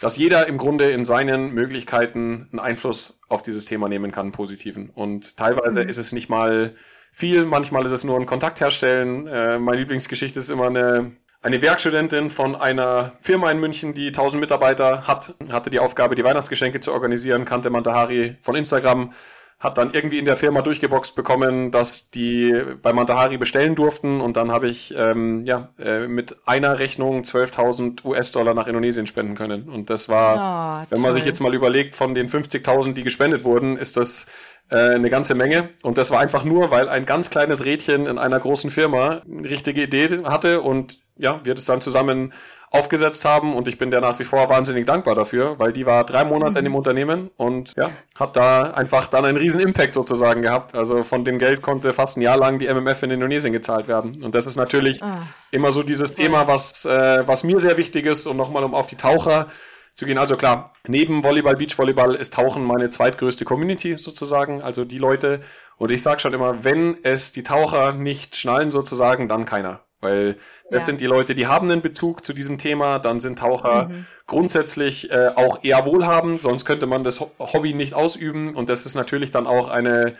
[0.01, 4.89] dass jeder im Grunde in seinen Möglichkeiten einen Einfluss auf dieses Thema nehmen kann, positiven.
[4.89, 5.89] Und teilweise mhm.
[5.89, 6.73] ist es nicht mal
[7.11, 9.27] viel, manchmal ist es nur ein Kontakt herstellen.
[9.27, 11.11] Äh, meine Lieblingsgeschichte ist immer eine,
[11.43, 16.23] eine Werkstudentin von einer Firma in München, die 1000 Mitarbeiter hat, hatte die Aufgabe, die
[16.23, 19.13] Weihnachtsgeschenke zu organisieren, kannte Mantahari von Instagram,
[19.61, 24.19] hat dann irgendwie in der Firma durchgeboxt bekommen, dass die bei Mantahari bestellen durften.
[24.19, 29.35] Und dann habe ich ähm, ja äh, mit einer Rechnung 12.000 US-Dollar nach Indonesien spenden
[29.35, 29.69] können.
[29.69, 33.43] Und das war, oh, wenn man sich jetzt mal überlegt, von den 50.000, die gespendet
[33.43, 34.25] wurden, ist das
[34.71, 35.69] äh, eine ganze Menge.
[35.83, 39.47] Und das war einfach nur, weil ein ganz kleines Rädchen in einer großen Firma eine
[39.47, 40.61] richtige Idee hatte.
[40.61, 42.33] Und ja, wir das dann zusammen
[42.71, 46.05] aufgesetzt haben und ich bin der nach wie vor wahnsinnig dankbar dafür, weil die war
[46.05, 46.57] drei Monate mhm.
[46.57, 50.73] in dem Unternehmen und ja, hat da einfach dann einen riesen Impact sozusagen gehabt.
[50.73, 54.23] Also von dem Geld konnte fast ein Jahr lang die MMF in Indonesien gezahlt werden.
[54.23, 55.19] Und das ist natürlich ah.
[55.51, 58.87] immer so dieses Thema, was, äh, was mir sehr wichtig ist und nochmal um auf
[58.87, 59.47] die Taucher
[59.93, 60.17] zu gehen.
[60.17, 65.41] Also klar, neben Volleyball, Beachvolleyball ist Tauchen meine zweitgrößte Community sozusagen, also die Leute.
[65.75, 69.81] Und ich sage schon immer, wenn es die Taucher nicht schnallen sozusagen, dann keiner.
[70.01, 70.35] Weil
[70.69, 70.77] ja.
[70.77, 74.05] jetzt sind die Leute, die haben einen Bezug zu diesem Thema, dann sind Taucher mhm.
[74.25, 78.95] grundsätzlich äh, auch eher wohlhabend, sonst könnte man das Hobby nicht ausüben und das ist
[78.95, 80.13] natürlich dann auch eine,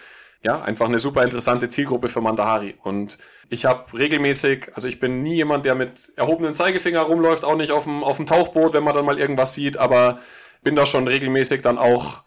[0.44, 2.76] ja, einfach eine super interessante Zielgruppe für Mandahari.
[2.84, 3.18] Und
[3.50, 7.72] ich habe regelmäßig, also ich bin nie jemand, der mit erhobenem Zeigefinger rumläuft, auch nicht
[7.72, 10.20] auf dem, auf dem Tauchboot, wenn man dann mal irgendwas sieht, aber
[10.62, 12.24] bin da schon regelmäßig dann auch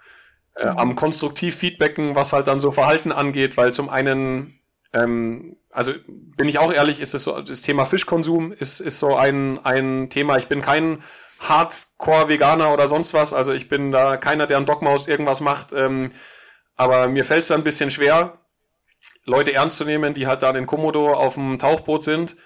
[0.57, 4.59] äh, am konstruktiv Feedbacken, was halt dann so Verhalten angeht, weil zum einen
[4.95, 9.17] ähm, also bin ich auch ehrlich, ist es so, das Thema Fischkonsum ist, ist so
[9.17, 10.39] ein, ein Thema.
[10.39, 11.03] Ich bin kein
[11.41, 13.33] Hardcore-Veganer oder sonst was.
[13.33, 15.73] Also ich bin da keiner, der ein Dogma aus irgendwas macht.
[15.73, 16.13] Ähm,
[16.77, 18.39] aber mir fällt es da ein bisschen schwer,
[19.25, 22.37] Leute ernst zu nehmen, die halt da in Komodo auf dem Tauchboot sind.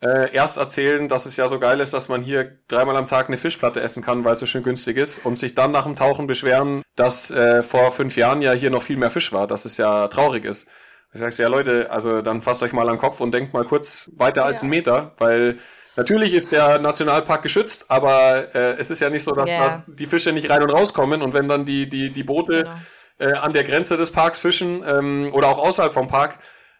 [0.00, 3.26] Äh, erst erzählen, dass es ja so geil ist, dass man hier dreimal am Tag
[3.26, 5.96] eine Fischplatte essen kann, weil es so schön günstig ist, und sich dann nach dem
[5.96, 9.64] Tauchen beschweren, dass äh, vor fünf Jahren ja hier noch viel mehr Fisch war, dass
[9.64, 10.68] es ja traurig ist.
[11.12, 13.64] Ich sagst ja Leute, also dann fasst euch mal an den Kopf und denkt mal
[13.64, 14.64] kurz weiter als ja.
[14.64, 15.58] einen Meter, weil
[15.96, 19.82] natürlich ist der Nationalpark geschützt, aber äh, es ist ja nicht so, dass yeah.
[19.86, 22.68] die Fische nicht rein und rauskommen und wenn dann die, die, die Boote
[23.18, 23.32] genau.
[23.32, 26.38] äh, an der Grenze des Parks fischen ähm, oder auch außerhalb vom Park,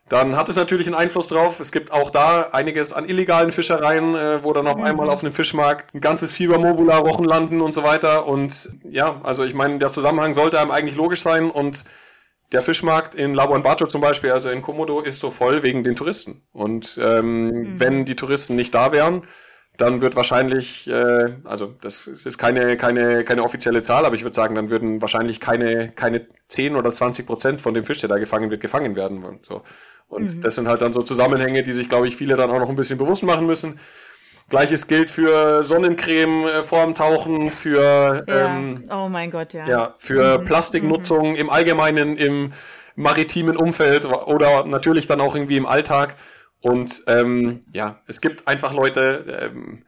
[0.09, 1.61] dann hat es natürlich einen Einfluss drauf.
[1.61, 4.85] Es gibt auch da einiges an illegalen Fischereien, äh, wo dann auf mhm.
[4.85, 8.27] einmal auf einem Fischmarkt ein ganzes Fiebermobula Wochen landen und so weiter.
[8.27, 11.85] Und ja, also ich meine, der Zusammenhang sollte einem eigentlich logisch sein und
[12.53, 15.97] der Fischmarkt in Labuan Bajo zum Beispiel, also in Komodo, ist so voll wegen den
[15.97, 16.43] Touristen.
[16.53, 17.81] Und ähm, mhm.
[17.81, 19.23] wenn die Touristen nicht da wären,
[19.77, 24.35] dann wird wahrscheinlich, äh, also das ist keine, keine, keine offizielle Zahl, aber ich würde
[24.35, 28.19] sagen, dann würden wahrscheinlich keine, keine 10 oder 20 Prozent von dem Fisch, der da
[28.19, 29.25] gefangen wird, gefangen werden.
[29.25, 29.63] Und, so.
[30.09, 30.41] und mhm.
[30.41, 32.77] das sind halt dann so Zusammenhänge, die sich, glaube ich, viele dann auch noch ein
[32.77, 33.79] bisschen bewusst machen müssen.
[34.49, 38.57] Gleiches gilt für Sonnencreme äh, vor dem Tauchen, für ja.
[38.57, 39.67] ähm, oh mein Gott, ja.
[39.67, 40.45] ja für mhm.
[40.47, 41.37] Plastiknutzung mhm.
[41.37, 42.53] im Allgemeinen im
[42.97, 46.17] maritimen Umfeld oder natürlich dann auch irgendwie im Alltag.
[46.61, 49.85] Und ähm, ja, es gibt einfach Leute, ähm,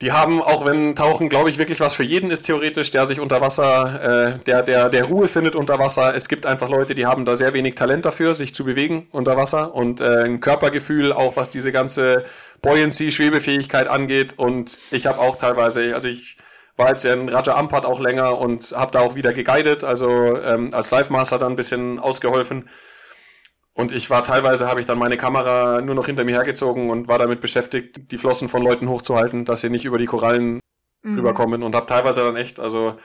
[0.00, 3.20] die haben, auch wenn Tauchen, glaube ich, wirklich was für jeden ist, theoretisch, der sich
[3.20, 6.16] unter Wasser, äh, der, der, der Ruhe findet unter Wasser.
[6.16, 9.36] Es gibt einfach Leute, die haben da sehr wenig Talent dafür, sich zu bewegen unter
[9.36, 12.24] Wasser und äh, ein Körpergefühl, auch was diese ganze
[12.62, 14.38] Buoyancy, Schwebefähigkeit angeht.
[14.38, 16.38] Und ich habe auch teilweise, also ich
[16.76, 20.08] war jetzt ja in Raja Ampat auch länger und habe da auch wieder geguidet, also
[20.40, 22.68] ähm, als Live Master dann ein bisschen ausgeholfen.
[23.74, 27.08] Und ich war teilweise, habe ich dann meine Kamera nur noch hinter mir hergezogen und
[27.08, 30.60] war damit beschäftigt, die Flossen von Leuten hochzuhalten, dass sie nicht über die Korallen
[31.02, 31.18] mhm.
[31.18, 31.62] rüberkommen.
[31.62, 32.96] Und habe teilweise dann echt, also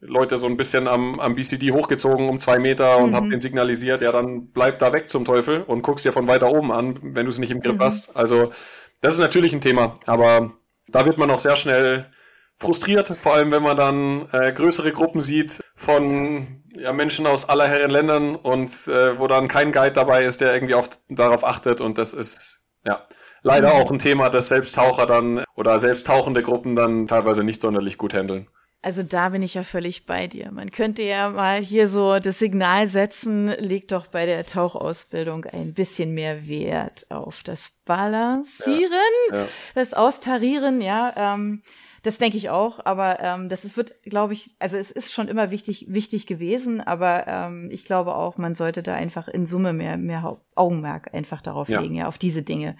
[0.00, 3.16] Leute so ein bisschen am, am BCD hochgezogen um zwei Meter und mhm.
[3.16, 6.50] habe den signalisiert, ja, dann bleib da weg zum Teufel und guckst dir von weiter
[6.50, 7.82] oben an, wenn du es nicht im Griff mhm.
[7.82, 8.16] hast.
[8.16, 8.50] Also
[9.00, 10.52] das ist natürlich ein Thema, aber
[10.88, 12.06] da wird man auch sehr schnell
[12.54, 17.66] frustriert, vor allem wenn man dann äh, größere Gruppen sieht von ja, Menschen aus aller
[17.66, 21.80] Herren Ländern und äh, wo dann kein Guide dabei ist, der irgendwie auf, darauf achtet
[21.80, 23.00] und das ist ja
[23.42, 23.80] leider mhm.
[23.80, 28.48] auch ein Thema, das Selbsttaucher dann oder selbsttauchende Gruppen dann teilweise nicht sonderlich gut handeln.
[28.82, 30.50] Also da bin ich ja völlig bei dir.
[30.52, 35.74] Man könnte ja mal hier so das Signal setzen, legt doch bei der Tauchausbildung ein
[35.74, 38.90] bisschen mehr Wert auf das Balancieren,
[39.30, 39.46] ja, ja.
[39.74, 41.12] das Austarieren, ja.
[41.34, 41.62] Ähm,
[42.02, 45.28] das denke ich auch, aber ähm, das ist, wird, glaube ich, also es ist schon
[45.28, 49.74] immer wichtig, wichtig gewesen, aber ähm, ich glaube auch, man sollte da einfach in Summe
[49.74, 51.80] mehr, mehr Augenmerk einfach darauf ja.
[51.80, 52.76] legen, ja, auf diese Dinge.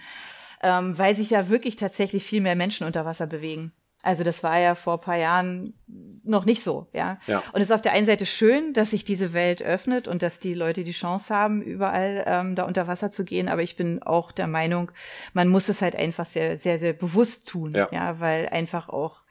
[0.62, 3.72] Ähm, weil sich ja wirklich tatsächlich viel mehr Menschen unter Wasser bewegen.
[4.02, 5.74] Also das war ja vor paar Jahren
[6.24, 7.18] noch nicht so, ja.
[7.26, 7.42] ja.
[7.52, 10.38] Und es ist auf der einen Seite schön, dass sich diese Welt öffnet und dass
[10.38, 13.48] die Leute die Chance haben, überall ähm, da unter Wasser zu gehen.
[13.48, 14.90] Aber ich bin auch der Meinung,
[15.34, 19.22] man muss es halt einfach sehr, sehr, sehr bewusst tun, ja, ja weil einfach auch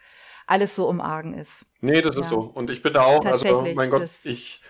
[0.45, 1.65] alles so um Argen ist.
[1.81, 2.21] Nee, das ja.
[2.21, 2.39] ist so.
[2.39, 4.61] Und ich bin da auch, also mein Gott, ich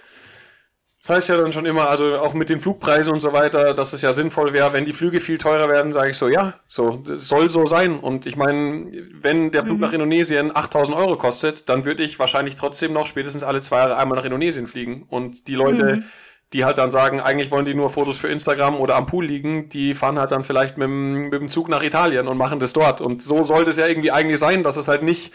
[1.01, 3.93] das heißt ja dann schon immer, also auch mit den Flugpreisen und so weiter, dass
[3.93, 7.01] es ja sinnvoll wäre, wenn die Flüge viel teurer werden, sage ich so, ja, so,
[7.05, 7.99] soll so sein.
[7.99, 9.81] Und ich meine, wenn der Flug mhm.
[9.81, 13.95] nach Indonesien 8000 Euro kostet, dann würde ich wahrscheinlich trotzdem noch spätestens alle zwei Jahre
[13.95, 15.05] einmal nach Indonesien fliegen.
[15.07, 16.03] Und die Leute, mhm.
[16.51, 19.69] die halt dann sagen, eigentlich wollen die nur Fotos für Instagram oder am Pool liegen,
[19.69, 22.73] die fahren halt dann vielleicht mit dem, mit dem Zug nach Italien und machen das
[22.73, 22.99] dort.
[22.99, 25.31] Und so sollte es ja irgendwie eigentlich sein, dass es halt nicht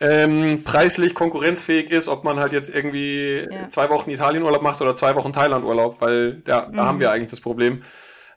[0.00, 3.68] ähm, preislich konkurrenzfähig ist, ob man halt jetzt irgendwie ja.
[3.68, 6.76] zwei Wochen Italienurlaub macht oder zwei Wochen Thailandurlaub, weil ja, mhm.
[6.76, 7.82] da haben wir eigentlich das Problem.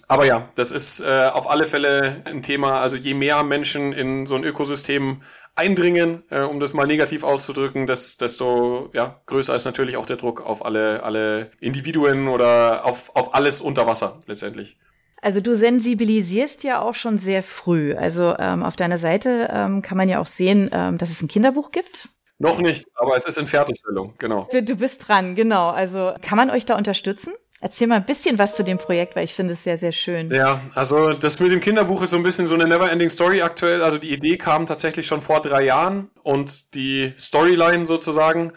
[0.08, 2.82] Aber ja, das ist äh, auf alle Fälle ein Thema.
[2.82, 5.22] Also je mehr Menschen in so ein Ökosystem
[5.56, 10.16] eindringen, äh, um das mal negativ auszudrücken, das, desto ja, größer ist natürlich auch der
[10.16, 14.78] Druck auf alle, alle Individuen oder auf, auf alles unter Wasser letztendlich.
[15.22, 17.94] Also du sensibilisierst ja auch schon sehr früh.
[17.96, 21.28] Also ähm, auf deiner Seite ähm, kann man ja auch sehen, ähm, dass es ein
[21.28, 22.10] Kinderbuch gibt.
[22.38, 24.48] Noch nicht, aber es ist in Fertigstellung, genau.
[24.50, 25.70] Du bist dran, genau.
[25.72, 27.34] Also kann man euch da unterstützen?
[27.62, 30.32] Erzähl mal ein bisschen was zu dem Projekt, weil ich finde es sehr, sehr schön.
[30.32, 33.82] Ja, also das mit dem Kinderbuch ist so ein bisschen so eine Never-Ending Story aktuell.
[33.82, 38.54] Also die Idee kam tatsächlich schon vor drei Jahren und die Storyline sozusagen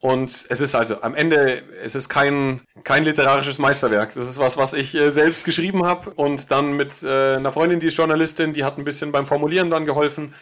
[0.00, 4.14] und es ist also am Ende, es ist kein, kein literarisches Meisterwerk.
[4.14, 7.80] Das ist was, was ich äh, selbst geschrieben habe und dann mit äh, einer Freundin,
[7.80, 10.34] die ist Journalistin, die hat ein bisschen beim Formulieren dann geholfen.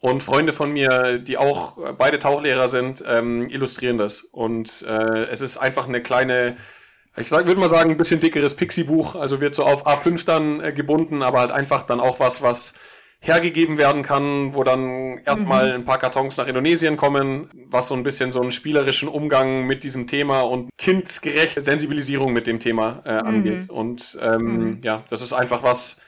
[0.00, 4.22] Und Freunde von mir, die auch beide Tauchlehrer sind, ähm, illustrieren das.
[4.22, 6.56] Und äh, es ist einfach eine kleine,
[7.16, 9.14] ich würde mal sagen, ein bisschen dickeres Pixie-Buch.
[9.14, 12.74] Also wird so auf A5 dann äh, gebunden, aber halt einfach dann auch was, was
[13.24, 15.74] hergegeben werden kann, wo dann erstmal mhm.
[15.74, 19.84] ein paar Kartons nach Indonesien kommen, was so ein bisschen so einen spielerischen Umgang mit
[19.84, 23.28] diesem Thema und kindgerechte Sensibilisierung mit dem Thema äh, mhm.
[23.28, 23.70] angeht.
[23.70, 24.80] Und ähm, mhm.
[24.82, 26.00] ja, das ist einfach was,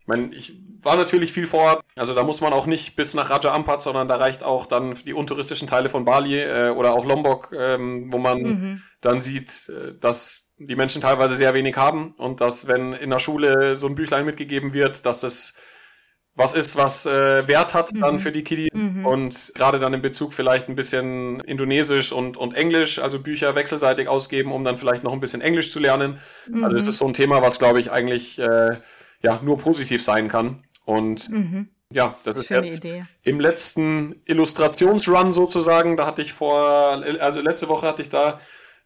[0.00, 3.14] ich meine, ich war natürlich viel vor Ort, also da muss man auch nicht bis
[3.14, 6.94] nach Raja Ampat, sondern da reicht auch dann die untouristischen Teile von Bali äh, oder
[6.94, 8.82] auch Lombok, ähm, wo man mhm.
[9.00, 13.20] dann sieht, äh, dass die Menschen teilweise sehr wenig haben und dass, wenn in der
[13.20, 15.54] Schule so ein Büchlein mitgegeben wird, dass es
[16.36, 18.18] was ist, was äh, Wert hat dann mhm.
[18.18, 19.06] für die Kiddies mhm.
[19.06, 24.08] und gerade dann in Bezug vielleicht ein bisschen Indonesisch und, und Englisch, also Bücher wechselseitig
[24.08, 26.18] ausgeben, um dann vielleicht noch ein bisschen Englisch zu lernen.
[26.48, 26.64] Mhm.
[26.64, 28.78] Also das ist so ein Thema, was glaube ich eigentlich äh,
[29.22, 30.60] ja nur positiv sein kann.
[30.84, 31.68] Und mhm.
[31.90, 33.04] ja, das ist Schöne jetzt Idee.
[33.22, 38.40] im letzten Illustrationsrun sozusagen, da hatte ich vor, also letzte Woche hatte ich da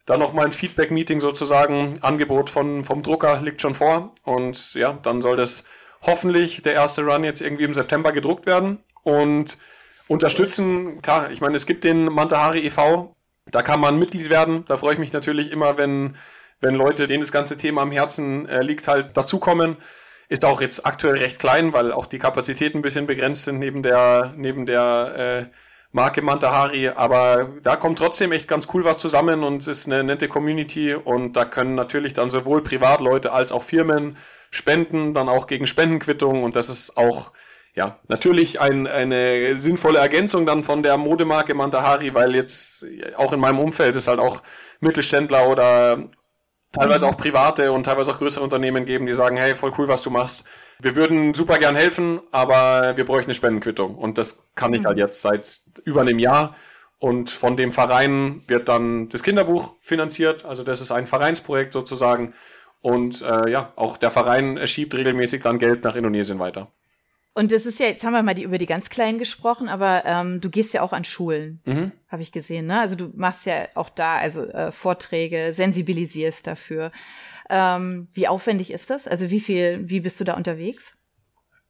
[0.05, 4.99] dann noch mal ein Feedback-Meeting sozusagen, Angebot von, vom Drucker liegt schon vor und ja,
[5.03, 5.65] dann soll das
[6.03, 9.59] hoffentlich der erste Run jetzt irgendwie im September gedruckt werden und
[10.07, 11.03] unterstützen.
[11.03, 13.15] Klar, ich meine, es gibt den Mantahari e.V.,
[13.51, 14.65] da kann man Mitglied werden.
[14.67, 16.17] Da freue ich mich natürlich immer, wenn,
[16.61, 19.77] wenn Leute, denen das ganze Thema am Herzen äh, liegt, halt dazukommen.
[20.29, 23.83] Ist auch jetzt aktuell recht klein, weil auch die Kapazitäten ein bisschen begrenzt sind neben
[23.83, 25.57] der, neben der äh,
[25.93, 26.91] Marke Mantahari.
[26.91, 30.95] Aber da kommt trotzdem echt ganz cool was zusammen und es ist eine nette Community
[30.95, 34.19] und da können natürlich dann sowohl Privatleute als auch Firmen
[34.51, 37.33] spenden, dann auch gegen Spendenquittungen und das ist auch
[37.75, 42.85] ja, natürlich ein, eine sinnvolle Ergänzung dann von der Modemarke Mantahari, weil jetzt
[43.17, 44.43] auch in meinem Umfeld ist halt auch
[44.81, 46.09] Mittelständler oder
[46.73, 50.03] teilweise auch private und teilweise auch größere Unternehmen geben, die sagen, hey, voll cool, was
[50.03, 50.45] du machst.
[50.81, 53.97] Wir würden super gern helfen, aber wir bräuchten eine Spendenquittung.
[53.97, 55.01] Und das kann ich halt mhm.
[55.03, 56.55] halt jetzt seit über einem Jahr.
[56.99, 60.45] Und von dem Verein wird dann das Kinderbuch finanziert.
[60.45, 62.35] Also das ist ein Vereinsprojekt sozusagen.
[62.81, 66.73] Und äh, ja, auch der Verein schiebt regelmäßig dann Geld nach Indonesien weiter.
[67.35, 70.03] Und das ist ja, jetzt haben wir mal die, über die ganz Kleinen gesprochen, aber
[70.07, 71.93] ähm, du gehst ja auch an Schulen, mhm.
[72.09, 72.67] habe ich gesehen.
[72.67, 72.81] Ne?
[72.81, 76.91] Also du machst ja auch da also äh, Vorträge, sensibilisierst dafür.
[77.49, 79.07] Ähm, wie aufwendig ist das?
[79.07, 80.97] Also wie viel, wie bist du da unterwegs?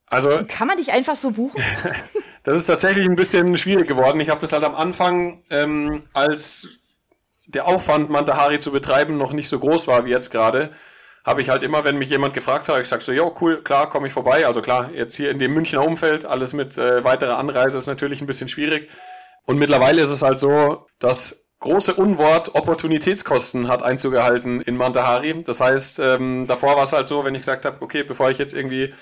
[0.08, 1.62] Also Und kann man dich einfach so buchen?
[2.44, 4.20] das ist tatsächlich ein bisschen schwierig geworden.
[4.20, 6.68] Ich habe das halt am Anfang, ähm, als
[7.46, 10.72] der Aufwand, Mantahari zu betreiben, noch nicht so groß war wie jetzt gerade,
[11.28, 13.88] habe ich halt immer, wenn mich jemand gefragt hat, ich sage so, ja, cool, klar,
[13.88, 14.46] komme ich vorbei.
[14.46, 18.20] Also klar, jetzt hier in dem Münchner Umfeld, alles mit äh, weiterer Anreise ist natürlich
[18.22, 18.90] ein bisschen schwierig.
[19.44, 25.42] Und mittlerweile ist es halt so, dass große Unwort Opportunitätskosten hat Einzug gehalten in Mantahari.
[25.44, 28.38] Das heißt, ähm, davor war es halt so, wenn ich gesagt habe, okay, bevor ich
[28.38, 28.94] jetzt irgendwie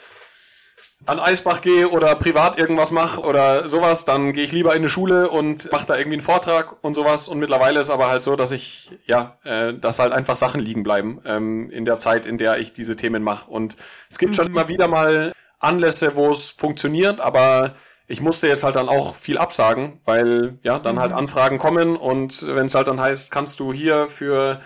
[1.04, 4.88] an Eisbach gehe oder privat irgendwas mache oder sowas, dann gehe ich lieber in eine
[4.88, 7.28] Schule und mache da irgendwie einen Vortrag und sowas.
[7.28, 10.82] Und mittlerweile ist aber halt so, dass ich, ja, äh, dass halt einfach Sachen liegen
[10.82, 13.50] bleiben ähm, in der Zeit, in der ich diese Themen mache.
[13.50, 13.76] Und
[14.11, 14.35] es gibt mhm.
[14.35, 17.74] schon immer wieder mal Anlässe, wo es funktioniert, aber
[18.09, 21.14] ich musste jetzt halt dann auch viel absagen, weil ja, dann halt mhm.
[21.14, 24.61] halt Anfragen kommen und wenn es halt dann heißt, kannst du hier für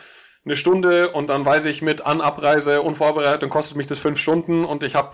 [0.45, 4.65] eine Stunde und dann weiß ich mit Anabreise und Vorbereitung kostet mich das fünf Stunden
[4.65, 5.13] und ich habe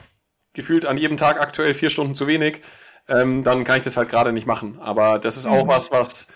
[0.57, 2.63] gefühlt an jedem Tag aktuell vier Stunden zu wenig,
[3.09, 4.79] ähm, dann kann ich das halt gerade nicht machen.
[4.81, 5.69] Aber das ist auch mhm.
[5.69, 6.27] was, was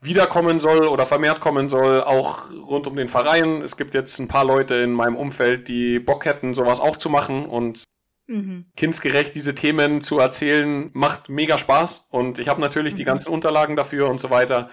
[0.00, 3.62] wiederkommen soll oder vermehrt kommen soll, auch rund um den Verein.
[3.62, 7.10] Es gibt jetzt ein paar Leute in meinem Umfeld, die Bock hätten, sowas auch zu
[7.10, 7.84] machen und
[8.26, 8.66] mhm.
[8.76, 12.08] kindsgerecht diese Themen zu erzählen, macht mega Spaß.
[12.10, 12.98] Und ich habe natürlich mhm.
[12.98, 14.70] die ganzen Unterlagen dafür und so weiter.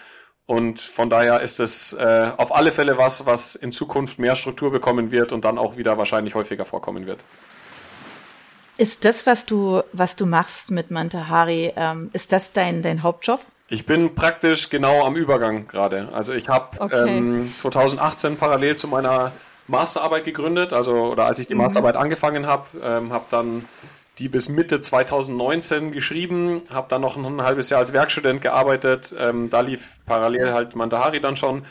[0.48, 4.72] Und von daher ist es äh, auf alle Fälle was, was in Zukunft mehr Struktur
[4.72, 7.24] bekommen wird und dann auch wieder wahrscheinlich häufiger vorkommen wird.
[8.78, 13.40] Ist das, was du, was du machst mit Mantahari, ähm, ist das dein, dein Hauptjob?
[13.68, 16.10] Ich bin praktisch genau am Übergang gerade.
[16.14, 17.18] Also ich habe okay.
[17.18, 19.32] ähm, 2018 parallel zu meiner
[19.68, 21.62] Masterarbeit gegründet, also oder als ich die mhm.
[21.62, 23.66] Masterarbeit angefangen habe, ähm, habe dann
[24.20, 29.14] die bis Mitte 2019 geschrieben, habe dann noch ein, ein, halbes Jahr als Werkstudent gearbeitet.
[29.20, 31.66] Ähm, da lief parallel halt Mantahari dann schon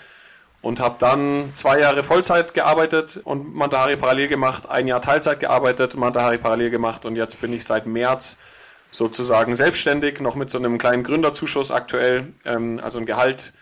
[0.65, 5.95] und habe dann zwei Jahre Vollzeit gearbeitet und Mantahari parallel gemacht, ein Jahr Teilzeit gearbeitet,
[5.95, 8.39] Mantahari parallel gemacht und jetzt bin ich seit März
[8.91, 13.53] sozusagen selbstständig, noch mit so einem kleinen Gründerzuschuss aktuell, ähm, also ein Gehalt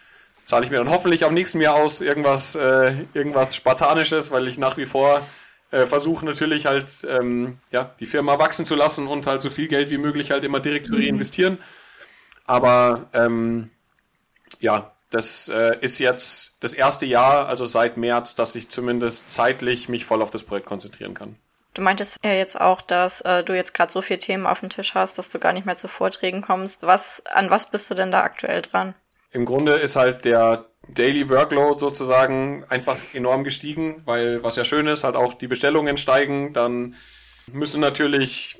[0.44, 4.56] zahle ich mir dann hoffentlich am nächsten Jahr aus, irgendwas, äh, irgendwas Spartanisches, weil ich
[4.56, 5.22] nach wie vor
[5.72, 9.66] äh, versuche natürlich halt ähm, ja, die Firma wachsen zu lassen und halt so viel
[9.66, 11.02] Geld wie möglich halt immer direkt zu mhm.
[11.02, 11.58] reinvestieren.
[12.46, 13.70] Aber ähm,
[14.60, 19.88] ja, das äh, ist jetzt das erste Jahr, also seit März, dass ich zumindest zeitlich
[19.88, 21.36] mich voll auf das Projekt konzentrieren kann.
[21.74, 24.68] Du meintest ja jetzt auch, dass äh, du jetzt gerade so viele Themen auf dem
[24.68, 26.82] Tisch hast, dass du gar nicht mehr zu Vorträgen kommst.
[26.82, 28.94] Was, an was bist du denn da aktuell dran?
[29.30, 34.86] Im Grunde ist halt der Daily Workload sozusagen einfach enorm gestiegen, weil was ja schön
[34.86, 36.96] ist, halt auch die Bestellungen steigen, dann
[37.50, 38.58] müssen natürlich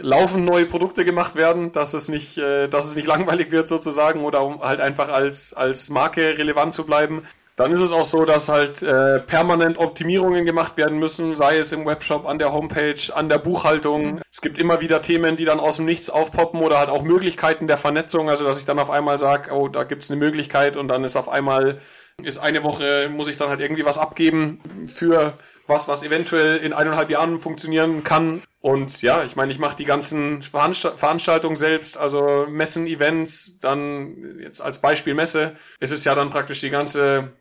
[0.00, 4.24] laufend neue Produkte gemacht werden, dass es nicht, äh, dass es nicht langweilig wird sozusagen
[4.24, 7.22] oder um halt einfach als, als Marke relevant zu bleiben.
[7.56, 11.72] Dann ist es auch so, dass halt äh, permanent Optimierungen gemacht werden müssen, sei es
[11.72, 14.14] im Webshop, an der Homepage, an der Buchhaltung.
[14.14, 14.20] Mhm.
[14.32, 17.66] Es gibt immer wieder Themen, die dann aus dem Nichts aufpoppen oder halt auch Möglichkeiten
[17.66, 20.78] der Vernetzung, also dass ich dann auf einmal sage, oh, da gibt es eine Möglichkeit
[20.78, 21.80] und dann ist auf einmal,
[22.24, 25.34] ist eine Woche, muss ich dann halt irgendwie was abgeben für
[25.66, 28.42] was, was eventuell in eineinhalb Jahren funktionieren kann.
[28.60, 34.60] Und ja, ich meine, ich mache die ganzen Veranstaltungen selbst, also Messen, Events, dann jetzt
[34.60, 37.32] als Beispiel Messe, ist es ja dann praktisch die ganze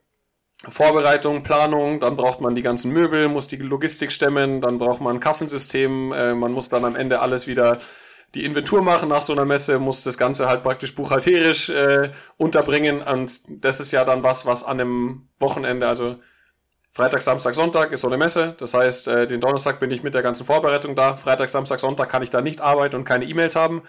[0.67, 5.17] Vorbereitung, Planung, dann braucht man die ganzen Möbel, muss die Logistik stemmen, dann braucht man
[5.17, 7.79] ein Kassensystem, äh, man muss dann am Ende alles wieder
[8.35, 13.01] die Inventur machen nach so einer Messe, muss das Ganze halt praktisch buchhalterisch äh, unterbringen
[13.01, 16.17] und das ist ja dann was, was an einem Wochenende, also
[16.91, 18.55] Freitag, Samstag, Sonntag ist so eine Messe.
[18.57, 21.15] Das heißt, äh, den Donnerstag bin ich mit der ganzen Vorbereitung da.
[21.15, 23.83] Freitag, Samstag, Sonntag kann ich da nicht arbeiten und keine E-Mails haben.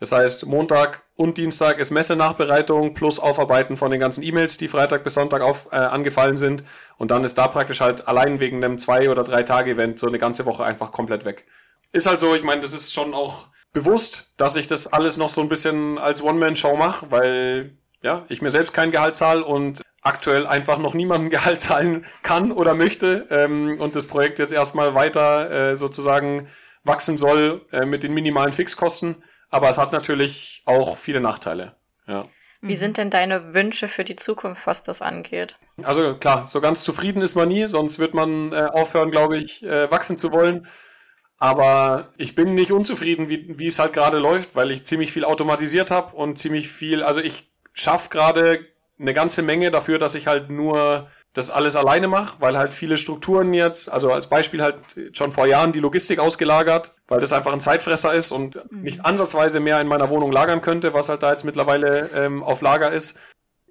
[0.00, 5.04] Das heißt, Montag und Dienstag ist Messenachbereitung plus Aufarbeiten von den ganzen E-Mails, die Freitag
[5.04, 6.64] bis Sonntag auf, äh, angefallen sind.
[6.96, 10.18] Und dann ist da praktisch halt allein wegen einem zwei- oder drei Tage-Event so eine
[10.18, 11.46] ganze Woche einfach komplett weg.
[11.92, 15.28] Ist halt so, ich meine, das ist schon auch bewusst, dass ich das alles noch
[15.28, 19.82] so ein bisschen als One-Man-Show mache, weil ja, ich mir selbst kein Gehalt zahle und
[20.02, 24.94] aktuell einfach noch niemandem Gehalt zahlen kann oder möchte ähm, und das Projekt jetzt erstmal
[24.94, 26.48] weiter äh, sozusagen
[26.82, 29.22] wachsen soll äh, mit den minimalen Fixkosten.
[29.50, 31.76] Aber es hat natürlich auch viele Nachteile.
[32.06, 32.26] Ja.
[32.62, 35.56] Wie sind denn deine Wünsche für die Zukunft, was das angeht?
[35.82, 39.62] Also klar, so ganz zufrieden ist man nie, sonst wird man äh, aufhören, glaube ich,
[39.62, 40.66] äh, wachsen zu wollen.
[41.40, 45.24] Aber ich bin nicht unzufrieden, wie, wie es halt gerade läuft, weil ich ziemlich viel
[45.24, 48.66] automatisiert habe und ziemlich viel, also ich schaffe gerade
[49.00, 52.98] eine ganze Menge dafür, dass ich halt nur das alles alleine mache, weil halt viele
[52.98, 54.82] Strukturen jetzt, also als Beispiel halt
[55.12, 58.82] schon vor Jahren die Logistik ausgelagert, weil das einfach ein Zeitfresser ist und mhm.
[58.82, 62.60] nicht ansatzweise mehr in meiner Wohnung lagern könnte, was halt da jetzt mittlerweile ähm, auf
[62.60, 63.18] Lager ist.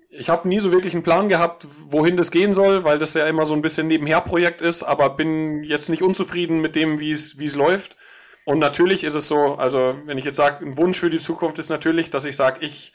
[0.09, 3.27] Ich habe nie so wirklich einen Plan gehabt, wohin das gehen soll, weil das ja
[3.27, 7.55] immer so ein bisschen Nebenher-Projekt ist, aber bin jetzt nicht unzufrieden mit dem, wie es
[7.55, 7.95] läuft.
[8.45, 11.59] Und natürlich ist es so, also wenn ich jetzt sage, ein Wunsch für die Zukunft
[11.59, 12.93] ist natürlich, dass ich sage, ich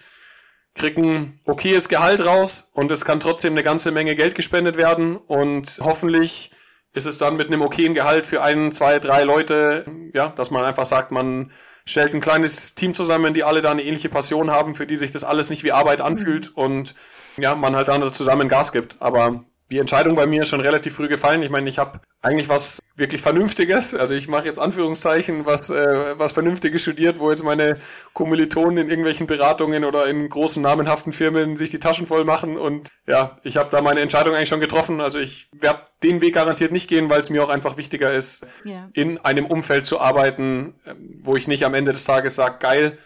[0.74, 5.16] krieg ein okayes Gehalt raus und es kann trotzdem eine ganze Menge Geld gespendet werden
[5.16, 6.50] und hoffentlich
[6.94, 10.64] ist es dann mit einem okayen Gehalt für ein, zwei, drei Leute, ja, dass man
[10.64, 11.52] einfach sagt, man
[11.84, 15.10] stellt ein kleines Team zusammen, die alle da eine ähnliche Passion haben, für die sich
[15.10, 16.62] das alles nicht wie Arbeit anfühlt mhm.
[16.62, 16.94] und
[17.36, 18.96] ja, man halt dann zusammen Gas gibt.
[19.00, 21.42] Aber die Entscheidung bei mir ist schon relativ früh gefallen.
[21.42, 26.18] Ich meine, ich habe eigentlich was wirklich Vernünftiges, also ich mache jetzt Anführungszeichen, was, äh,
[26.18, 27.78] was Vernünftiges studiert, wo jetzt meine
[28.12, 32.88] Kommilitonen in irgendwelchen Beratungen oder in großen namenhaften Firmen sich die Taschen voll machen und
[33.06, 35.00] ja, ich habe da meine Entscheidung eigentlich schon getroffen.
[35.00, 38.46] Also ich werde den Weg garantiert nicht gehen, weil es mir auch einfach wichtiger ist,
[38.64, 38.88] ja.
[38.92, 42.98] in einem Umfeld zu arbeiten, ähm, wo ich nicht am Ende des Tages sage, geil,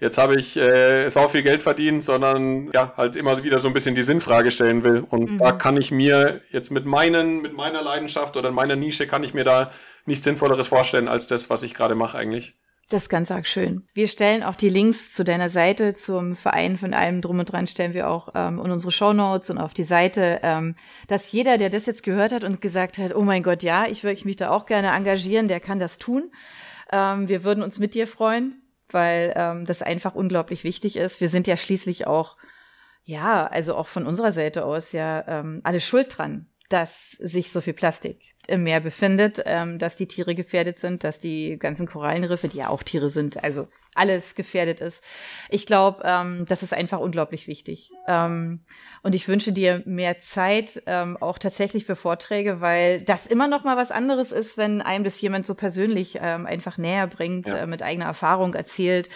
[0.00, 3.74] jetzt habe ich äh, sau viel Geld verdient, sondern ja, halt immer wieder so ein
[3.74, 5.04] bisschen die Sinnfrage stellen will.
[5.08, 5.38] Und mhm.
[5.38, 9.22] da kann ich mir jetzt mit meinen, mit meiner Leidenschaft oder in meiner Nische kann
[9.22, 9.70] ich mir da
[10.06, 12.56] nichts Sinnvolleres vorstellen als das, was ich gerade mache eigentlich.
[12.88, 13.84] Das ist ganz arg schön.
[13.94, 17.68] Wir stellen auch die Links zu deiner Seite, zum Verein von allem drum und dran,
[17.68, 20.74] stellen wir auch ähm, in unsere Show Notes und auf die Seite, ähm,
[21.06, 24.02] dass jeder, der das jetzt gehört hat und gesagt hat, oh mein Gott, ja, ich
[24.02, 26.32] würde mich da auch gerne engagieren, der kann das tun.
[26.90, 28.59] Ähm, wir würden uns mit dir freuen
[28.94, 31.20] weil ähm, das einfach unglaublich wichtig ist.
[31.20, 32.36] Wir sind ja schließlich auch,
[33.04, 37.60] ja, also auch von unserer Seite aus ja ähm, alle schuld dran, dass sich so
[37.60, 42.48] viel Plastik im Meer befindet, ähm, dass die Tiere gefährdet sind, dass die ganzen Korallenriffe,
[42.48, 45.02] die ja auch Tiere sind, also alles gefährdet ist.
[45.48, 47.90] Ich glaube, ähm, das ist einfach unglaublich wichtig.
[48.06, 48.60] Ähm,
[49.02, 53.64] und ich wünsche dir mehr Zeit, ähm, auch tatsächlich für Vorträge, weil das immer noch
[53.64, 57.58] mal was anderes ist, wenn einem das jemand so persönlich ähm, einfach näher bringt, ja.
[57.58, 59.08] äh, mit eigener Erfahrung erzählt.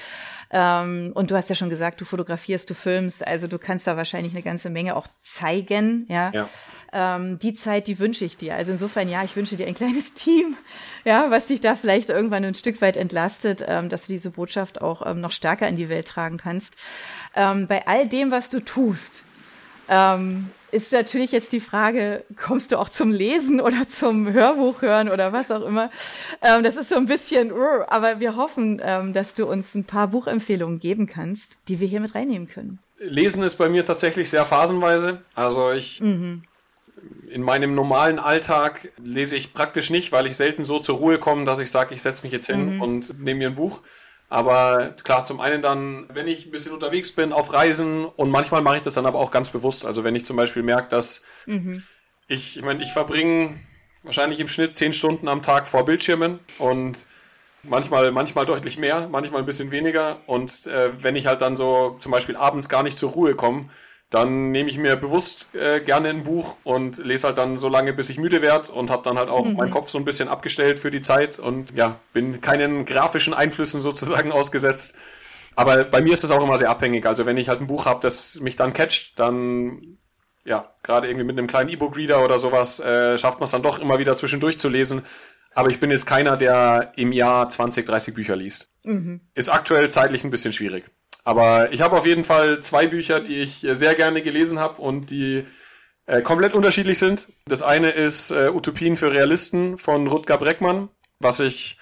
[0.51, 3.97] Ähm, und du hast ja schon gesagt, du fotografierst, du filmst, also du kannst da
[3.97, 6.30] wahrscheinlich eine ganze Menge auch zeigen, ja.
[6.32, 6.49] ja.
[6.93, 8.55] Ähm, die Zeit, die wünsche ich dir.
[8.55, 10.57] Also insofern, ja, ich wünsche dir ein kleines Team,
[11.05, 14.81] ja, was dich da vielleicht irgendwann ein Stück weit entlastet, ähm, dass du diese Botschaft
[14.81, 16.77] auch ähm, noch stärker in die Welt tragen kannst.
[17.35, 19.25] Ähm, bei all dem, was du tust,
[19.89, 25.09] ähm, ist natürlich jetzt die Frage, kommst du auch zum Lesen oder zum Hörbuch hören
[25.09, 25.91] oder was auch immer?
[26.43, 29.85] Ähm, das ist so ein bisschen, uh, aber wir hoffen, ähm, dass du uns ein
[29.85, 32.81] paar Buchempfehlungen geben kannst, die wir hier mit reinnehmen können.
[32.99, 35.20] Lesen ist bei mir tatsächlich sehr phasenweise.
[35.35, 36.43] Also ich mhm.
[37.30, 41.44] In meinem normalen Alltag lese ich praktisch nicht, weil ich selten so zur Ruhe komme,
[41.44, 42.82] dass ich sage, ich setze mich jetzt hin mhm.
[42.82, 43.80] und nehme mir ein Buch.
[44.28, 48.62] Aber klar, zum einen dann, wenn ich ein bisschen unterwegs bin, auf Reisen und manchmal
[48.62, 49.84] mache ich das dann aber auch ganz bewusst.
[49.84, 51.82] Also wenn ich zum Beispiel merke, dass mhm.
[52.26, 53.61] ich, ich meine, ich verbringe
[54.02, 57.07] wahrscheinlich im Schnitt zehn Stunden am Tag vor Bildschirmen und
[57.62, 60.18] manchmal, manchmal deutlich mehr, manchmal ein bisschen weniger.
[60.26, 63.70] Und äh, wenn ich halt dann so zum Beispiel abends gar nicht zur Ruhe komme,
[64.15, 67.93] dann nehme ich mir bewusst äh, gerne ein Buch und lese halt dann so lange,
[67.93, 69.57] bis ich müde werde und habe dann halt auch mhm.
[69.57, 73.81] meinen Kopf so ein bisschen abgestellt für die Zeit und ja, bin keinen grafischen Einflüssen
[73.81, 74.97] sozusagen ausgesetzt.
[75.57, 77.07] Aber bei mir ist das auch immer sehr abhängig.
[77.07, 79.99] Also wenn ich halt ein Buch habe, das mich dann catcht, dann
[80.45, 83.81] ja, gerade irgendwie mit einem kleinen E-Book-Reader oder sowas, äh, schafft man es dann doch
[83.81, 85.03] immer wieder zwischendurch zu lesen.
[85.57, 88.69] Aber ich bin jetzt keiner, der im Jahr 20, 30 Bücher liest.
[88.85, 89.23] Mhm.
[89.35, 90.85] Ist aktuell zeitlich ein bisschen schwierig.
[91.25, 95.11] Aber ich habe auf jeden Fall zwei Bücher, die ich sehr gerne gelesen habe und
[95.11, 95.47] die
[96.07, 97.29] äh, komplett unterschiedlich sind.
[97.47, 101.79] Das eine ist äh, Utopien für Realisten von Rutger Breckmann, was ich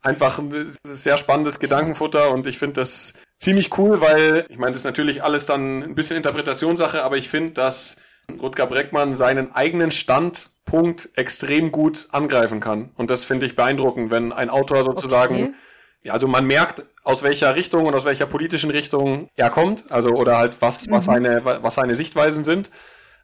[0.00, 4.82] einfach ein sehr spannendes Gedankenfutter und ich finde das ziemlich cool, weil ich meine, das
[4.82, 7.96] ist natürlich alles dann ein bisschen Interpretationssache, aber ich finde, dass
[8.40, 12.90] Rutger Breckmann seinen eigenen Standpunkt extrem gut angreifen kann.
[12.96, 15.54] Und das finde ich beeindruckend, wenn ein Autor sozusagen, okay.
[16.04, 20.10] Ja, also man merkt, aus welcher Richtung und aus welcher politischen Richtung er kommt, also
[20.10, 20.92] oder halt was, mhm.
[20.92, 22.70] was, seine, was seine Sichtweisen sind.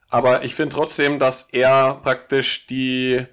[0.09, 3.25] Aber ich finde trotzdem, dass er praktisch die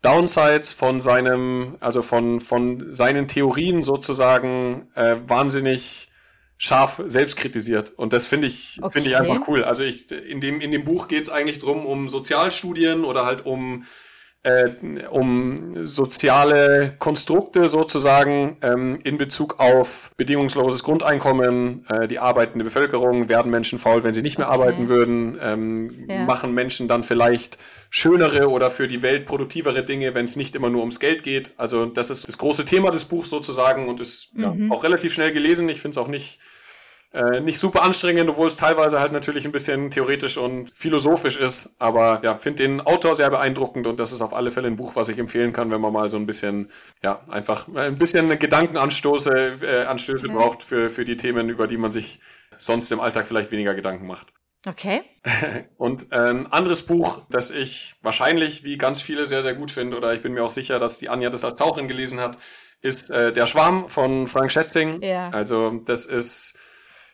[0.00, 6.08] Downsides von seinem, also von, von seinen Theorien sozusagen äh, wahnsinnig
[6.56, 7.90] scharf selbst kritisiert.
[7.90, 8.92] Und das finde ich, okay.
[8.92, 9.64] finde ich einfach cool.
[9.64, 13.44] Also ich, in dem, in dem Buch geht es eigentlich drum um Sozialstudien oder halt
[13.44, 13.84] um,
[14.44, 14.70] äh,
[15.10, 23.52] um soziale Konstrukte sozusagen ähm, in Bezug auf bedingungsloses Grundeinkommen, äh, die arbeitende Bevölkerung, werden
[23.52, 24.54] Menschen faul, wenn sie nicht mehr okay.
[24.54, 26.24] arbeiten würden, ähm, ja.
[26.24, 30.70] machen Menschen dann vielleicht schönere oder für die Welt produktivere Dinge, wenn es nicht immer
[30.70, 31.52] nur ums Geld geht.
[31.56, 34.42] Also das ist das große Thema des Buchs sozusagen und ist mhm.
[34.42, 35.68] ja, auch relativ schnell gelesen.
[35.68, 36.40] Ich finde es auch nicht
[37.12, 41.76] äh, nicht super anstrengend, obwohl es teilweise halt natürlich ein bisschen theoretisch und philosophisch ist.
[41.78, 44.96] Aber ja, finde den Autor sehr beeindruckend und das ist auf alle Fälle ein Buch,
[44.96, 46.70] was ich empfehlen kann, wenn man mal so ein bisschen,
[47.02, 50.36] ja, einfach ein bisschen Gedankenanstöße äh, Anstöße okay.
[50.36, 52.20] braucht für, für die Themen, über die man sich
[52.58, 54.32] sonst im Alltag vielleicht weniger Gedanken macht.
[54.66, 55.02] Okay.
[55.76, 59.96] Und äh, ein anderes Buch, das ich wahrscheinlich wie ganz viele sehr, sehr gut finde,
[59.96, 62.38] oder ich bin mir auch sicher, dass die Anja das als Taucherin gelesen hat,
[62.80, 65.02] ist äh, Der Schwarm von Frank Schätzing.
[65.02, 65.30] Ja.
[65.30, 66.58] Also das ist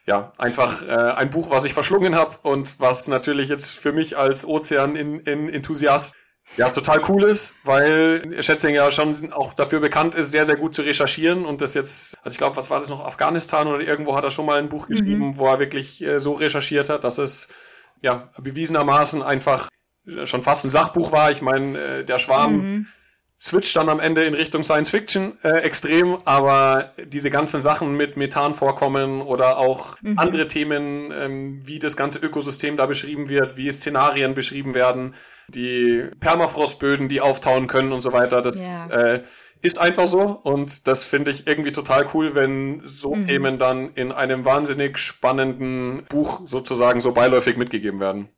[0.08, 4.16] ja, einfach äh, ein Buch, was ich verschlungen habe und was natürlich jetzt für mich
[4.16, 6.16] als Ozean-Enthusiast
[6.56, 10.74] ja, total cool ist, weil Schätzing ja schon auch dafür bekannt ist, sehr, sehr gut
[10.74, 14.16] zu recherchieren und das jetzt, also ich glaube, was war das noch, Afghanistan oder irgendwo
[14.16, 15.36] hat er schon mal ein Buch geschrieben, mhm.
[15.36, 17.48] wo er wirklich äh, so recherchiert hat, dass es
[18.00, 19.68] ja bewiesenermaßen einfach
[20.24, 21.30] schon fast ein Sachbuch war.
[21.30, 22.86] Ich meine, äh, der Schwarm mhm
[23.40, 28.16] switcht dann am Ende in Richtung Science Fiction äh, extrem, aber diese ganzen Sachen mit
[28.16, 30.18] Methan vorkommen oder auch mhm.
[30.18, 35.14] andere Themen, ähm, wie das ganze Ökosystem da beschrieben wird, wie Szenarien beschrieben werden,
[35.48, 38.86] die Permafrostböden, die auftauen können und so weiter, das ja.
[38.88, 39.22] äh,
[39.62, 43.26] ist einfach so und das finde ich irgendwie total cool, wenn so mhm.
[43.26, 48.28] Themen dann in einem wahnsinnig spannenden Buch sozusagen so beiläufig mitgegeben werden.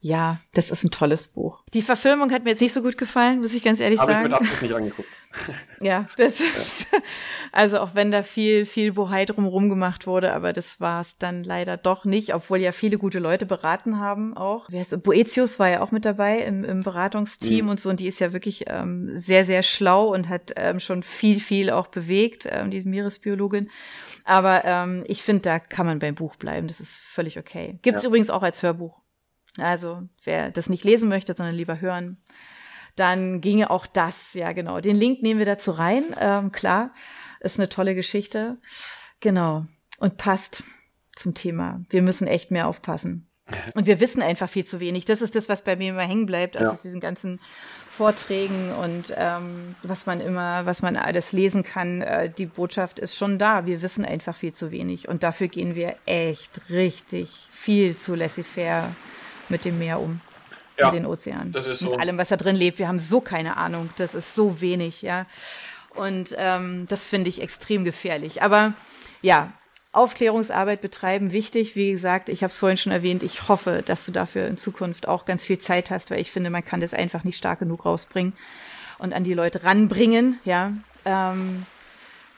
[0.00, 1.62] Ja, das ist ein tolles Buch.
[1.74, 4.32] Die Verfilmung hat mir jetzt nicht so gut gefallen, muss ich ganz ehrlich Hab sagen.
[4.32, 5.08] Habe ich mit Absicht nicht angeguckt.
[5.80, 6.46] ja, das ja.
[6.46, 6.86] ist,
[7.52, 11.44] also auch wenn da viel, viel Bohai drumherum gemacht wurde, aber das war es dann
[11.44, 14.68] leider doch nicht, obwohl ja viele gute Leute beraten haben auch.
[15.02, 17.70] Boetius war ja auch mit dabei im, im Beratungsteam mhm.
[17.72, 21.02] und so und die ist ja wirklich ähm, sehr, sehr schlau und hat ähm, schon
[21.02, 23.70] viel, viel auch bewegt, ähm, diese Meeresbiologin.
[24.24, 27.78] Aber ähm, ich finde, da kann man beim Buch bleiben, das ist völlig okay.
[27.82, 28.08] Gibt's ja.
[28.08, 29.00] übrigens auch als Hörbuch.
[29.58, 32.18] Also wer das nicht lesen möchte, sondern lieber hören,
[32.94, 34.80] dann ginge auch das, ja genau.
[34.80, 36.92] Den Link nehmen wir dazu rein, ähm, klar,
[37.40, 38.58] ist eine tolle Geschichte,
[39.20, 39.66] genau
[39.98, 40.62] und passt
[41.14, 41.82] zum Thema.
[41.90, 43.26] Wir müssen echt mehr aufpassen.
[43.74, 45.04] Und wir wissen einfach viel zu wenig.
[45.04, 46.78] Das ist das, was bei mir immer hängen bleibt, also ja.
[46.82, 47.38] diesen ganzen
[47.88, 52.02] Vorträgen und ähm, was man immer, was man alles lesen kann.
[52.02, 53.64] Äh, die Botschaft ist schon da.
[53.64, 55.08] Wir wissen einfach viel zu wenig.
[55.08, 58.90] Und dafür gehen wir echt richtig viel zu laissez-faire
[59.48, 60.20] mit dem Meer um.
[60.78, 61.52] Ja, mit den Ozeanen.
[61.52, 61.90] Das ist so.
[61.90, 62.78] Mit allem, was da drin lebt.
[62.78, 63.88] Wir haben so keine Ahnung.
[63.96, 65.26] Das ist so wenig, ja.
[65.94, 68.42] Und ähm, das finde ich extrem gefährlich.
[68.42, 68.74] Aber
[69.22, 69.52] ja,
[69.92, 71.74] Aufklärungsarbeit betreiben, wichtig.
[71.74, 73.22] Wie gesagt, ich habe es vorhin schon erwähnt.
[73.22, 76.50] Ich hoffe, dass du dafür in Zukunft auch ganz viel Zeit hast, weil ich finde,
[76.50, 78.34] man kann das einfach nicht stark genug rausbringen
[78.98, 80.38] und an die Leute ranbringen.
[80.44, 80.72] Ja,
[81.06, 81.64] ähm,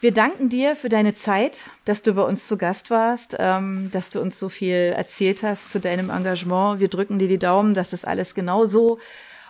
[0.01, 4.11] wir danken dir für deine Zeit, dass du bei uns zu Gast warst, ähm, dass
[4.11, 6.81] du uns so viel erzählt hast zu deinem Engagement.
[6.81, 8.99] Wir drücken dir die Daumen, dass das alles genau so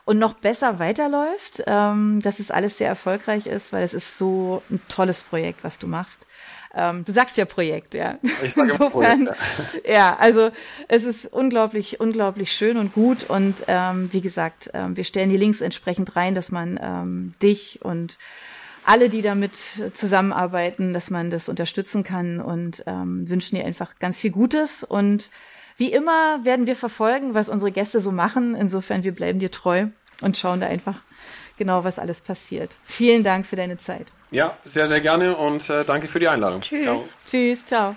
[0.06, 4.62] und noch besser weiterläuft, ähm, dass es alles sehr erfolgreich ist, weil es ist so
[4.70, 6.26] ein tolles Projekt, was du machst.
[6.74, 8.18] Ähm, du sagst ja Projekt, ja.
[8.42, 9.92] Ich sage Insofern, Projekt, ja.
[9.92, 10.16] ja.
[10.16, 10.50] also
[10.88, 15.36] es ist unglaublich, unglaublich schön und gut und ähm, wie gesagt, ähm, wir stellen die
[15.36, 18.16] Links entsprechend rein, dass man ähm, dich und
[18.88, 19.54] alle, die damit
[19.92, 24.82] zusammenarbeiten, dass man das unterstützen kann und ähm, wünschen dir einfach ganz viel Gutes.
[24.82, 25.30] Und
[25.76, 28.54] wie immer werden wir verfolgen, was unsere Gäste so machen.
[28.54, 29.88] Insofern, wir bleiben dir treu
[30.22, 31.02] und schauen da einfach
[31.58, 32.76] genau, was alles passiert.
[32.84, 34.06] Vielen Dank für deine Zeit.
[34.30, 36.62] Ja, sehr, sehr gerne und äh, danke für die Einladung.
[36.62, 36.84] Tschüss.
[36.84, 37.02] Ciao.
[37.26, 37.96] Tschüss, ciao.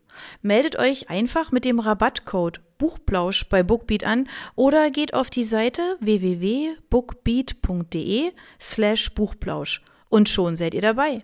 [0.41, 5.97] Meldet euch einfach mit dem Rabattcode Buchplausch bei Bookbeat an oder geht auf die Seite
[5.99, 11.23] www.bookbeat.de slash Buchplausch und schon seid ihr dabei.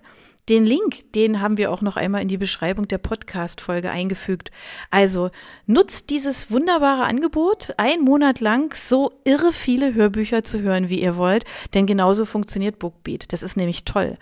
[0.50, 4.50] Den Link, den haben wir auch noch einmal in die Beschreibung der Podcast-Folge eingefügt.
[4.92, 5.30] Also
[5.66, 11.18] nutzt dieses wunderbare Angebot, einen Monat lang so irre viele Hörbücher zu hören, wie ihr
[11.18, 13.34] wollt, denn genauso funktioniert Bookbeat.
[13.34, 14.18] Das ist nämlich toll.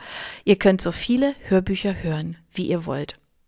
[0.46, 3.20] Ihr könnt so viele Hörbücher hören, wie ihr wollt.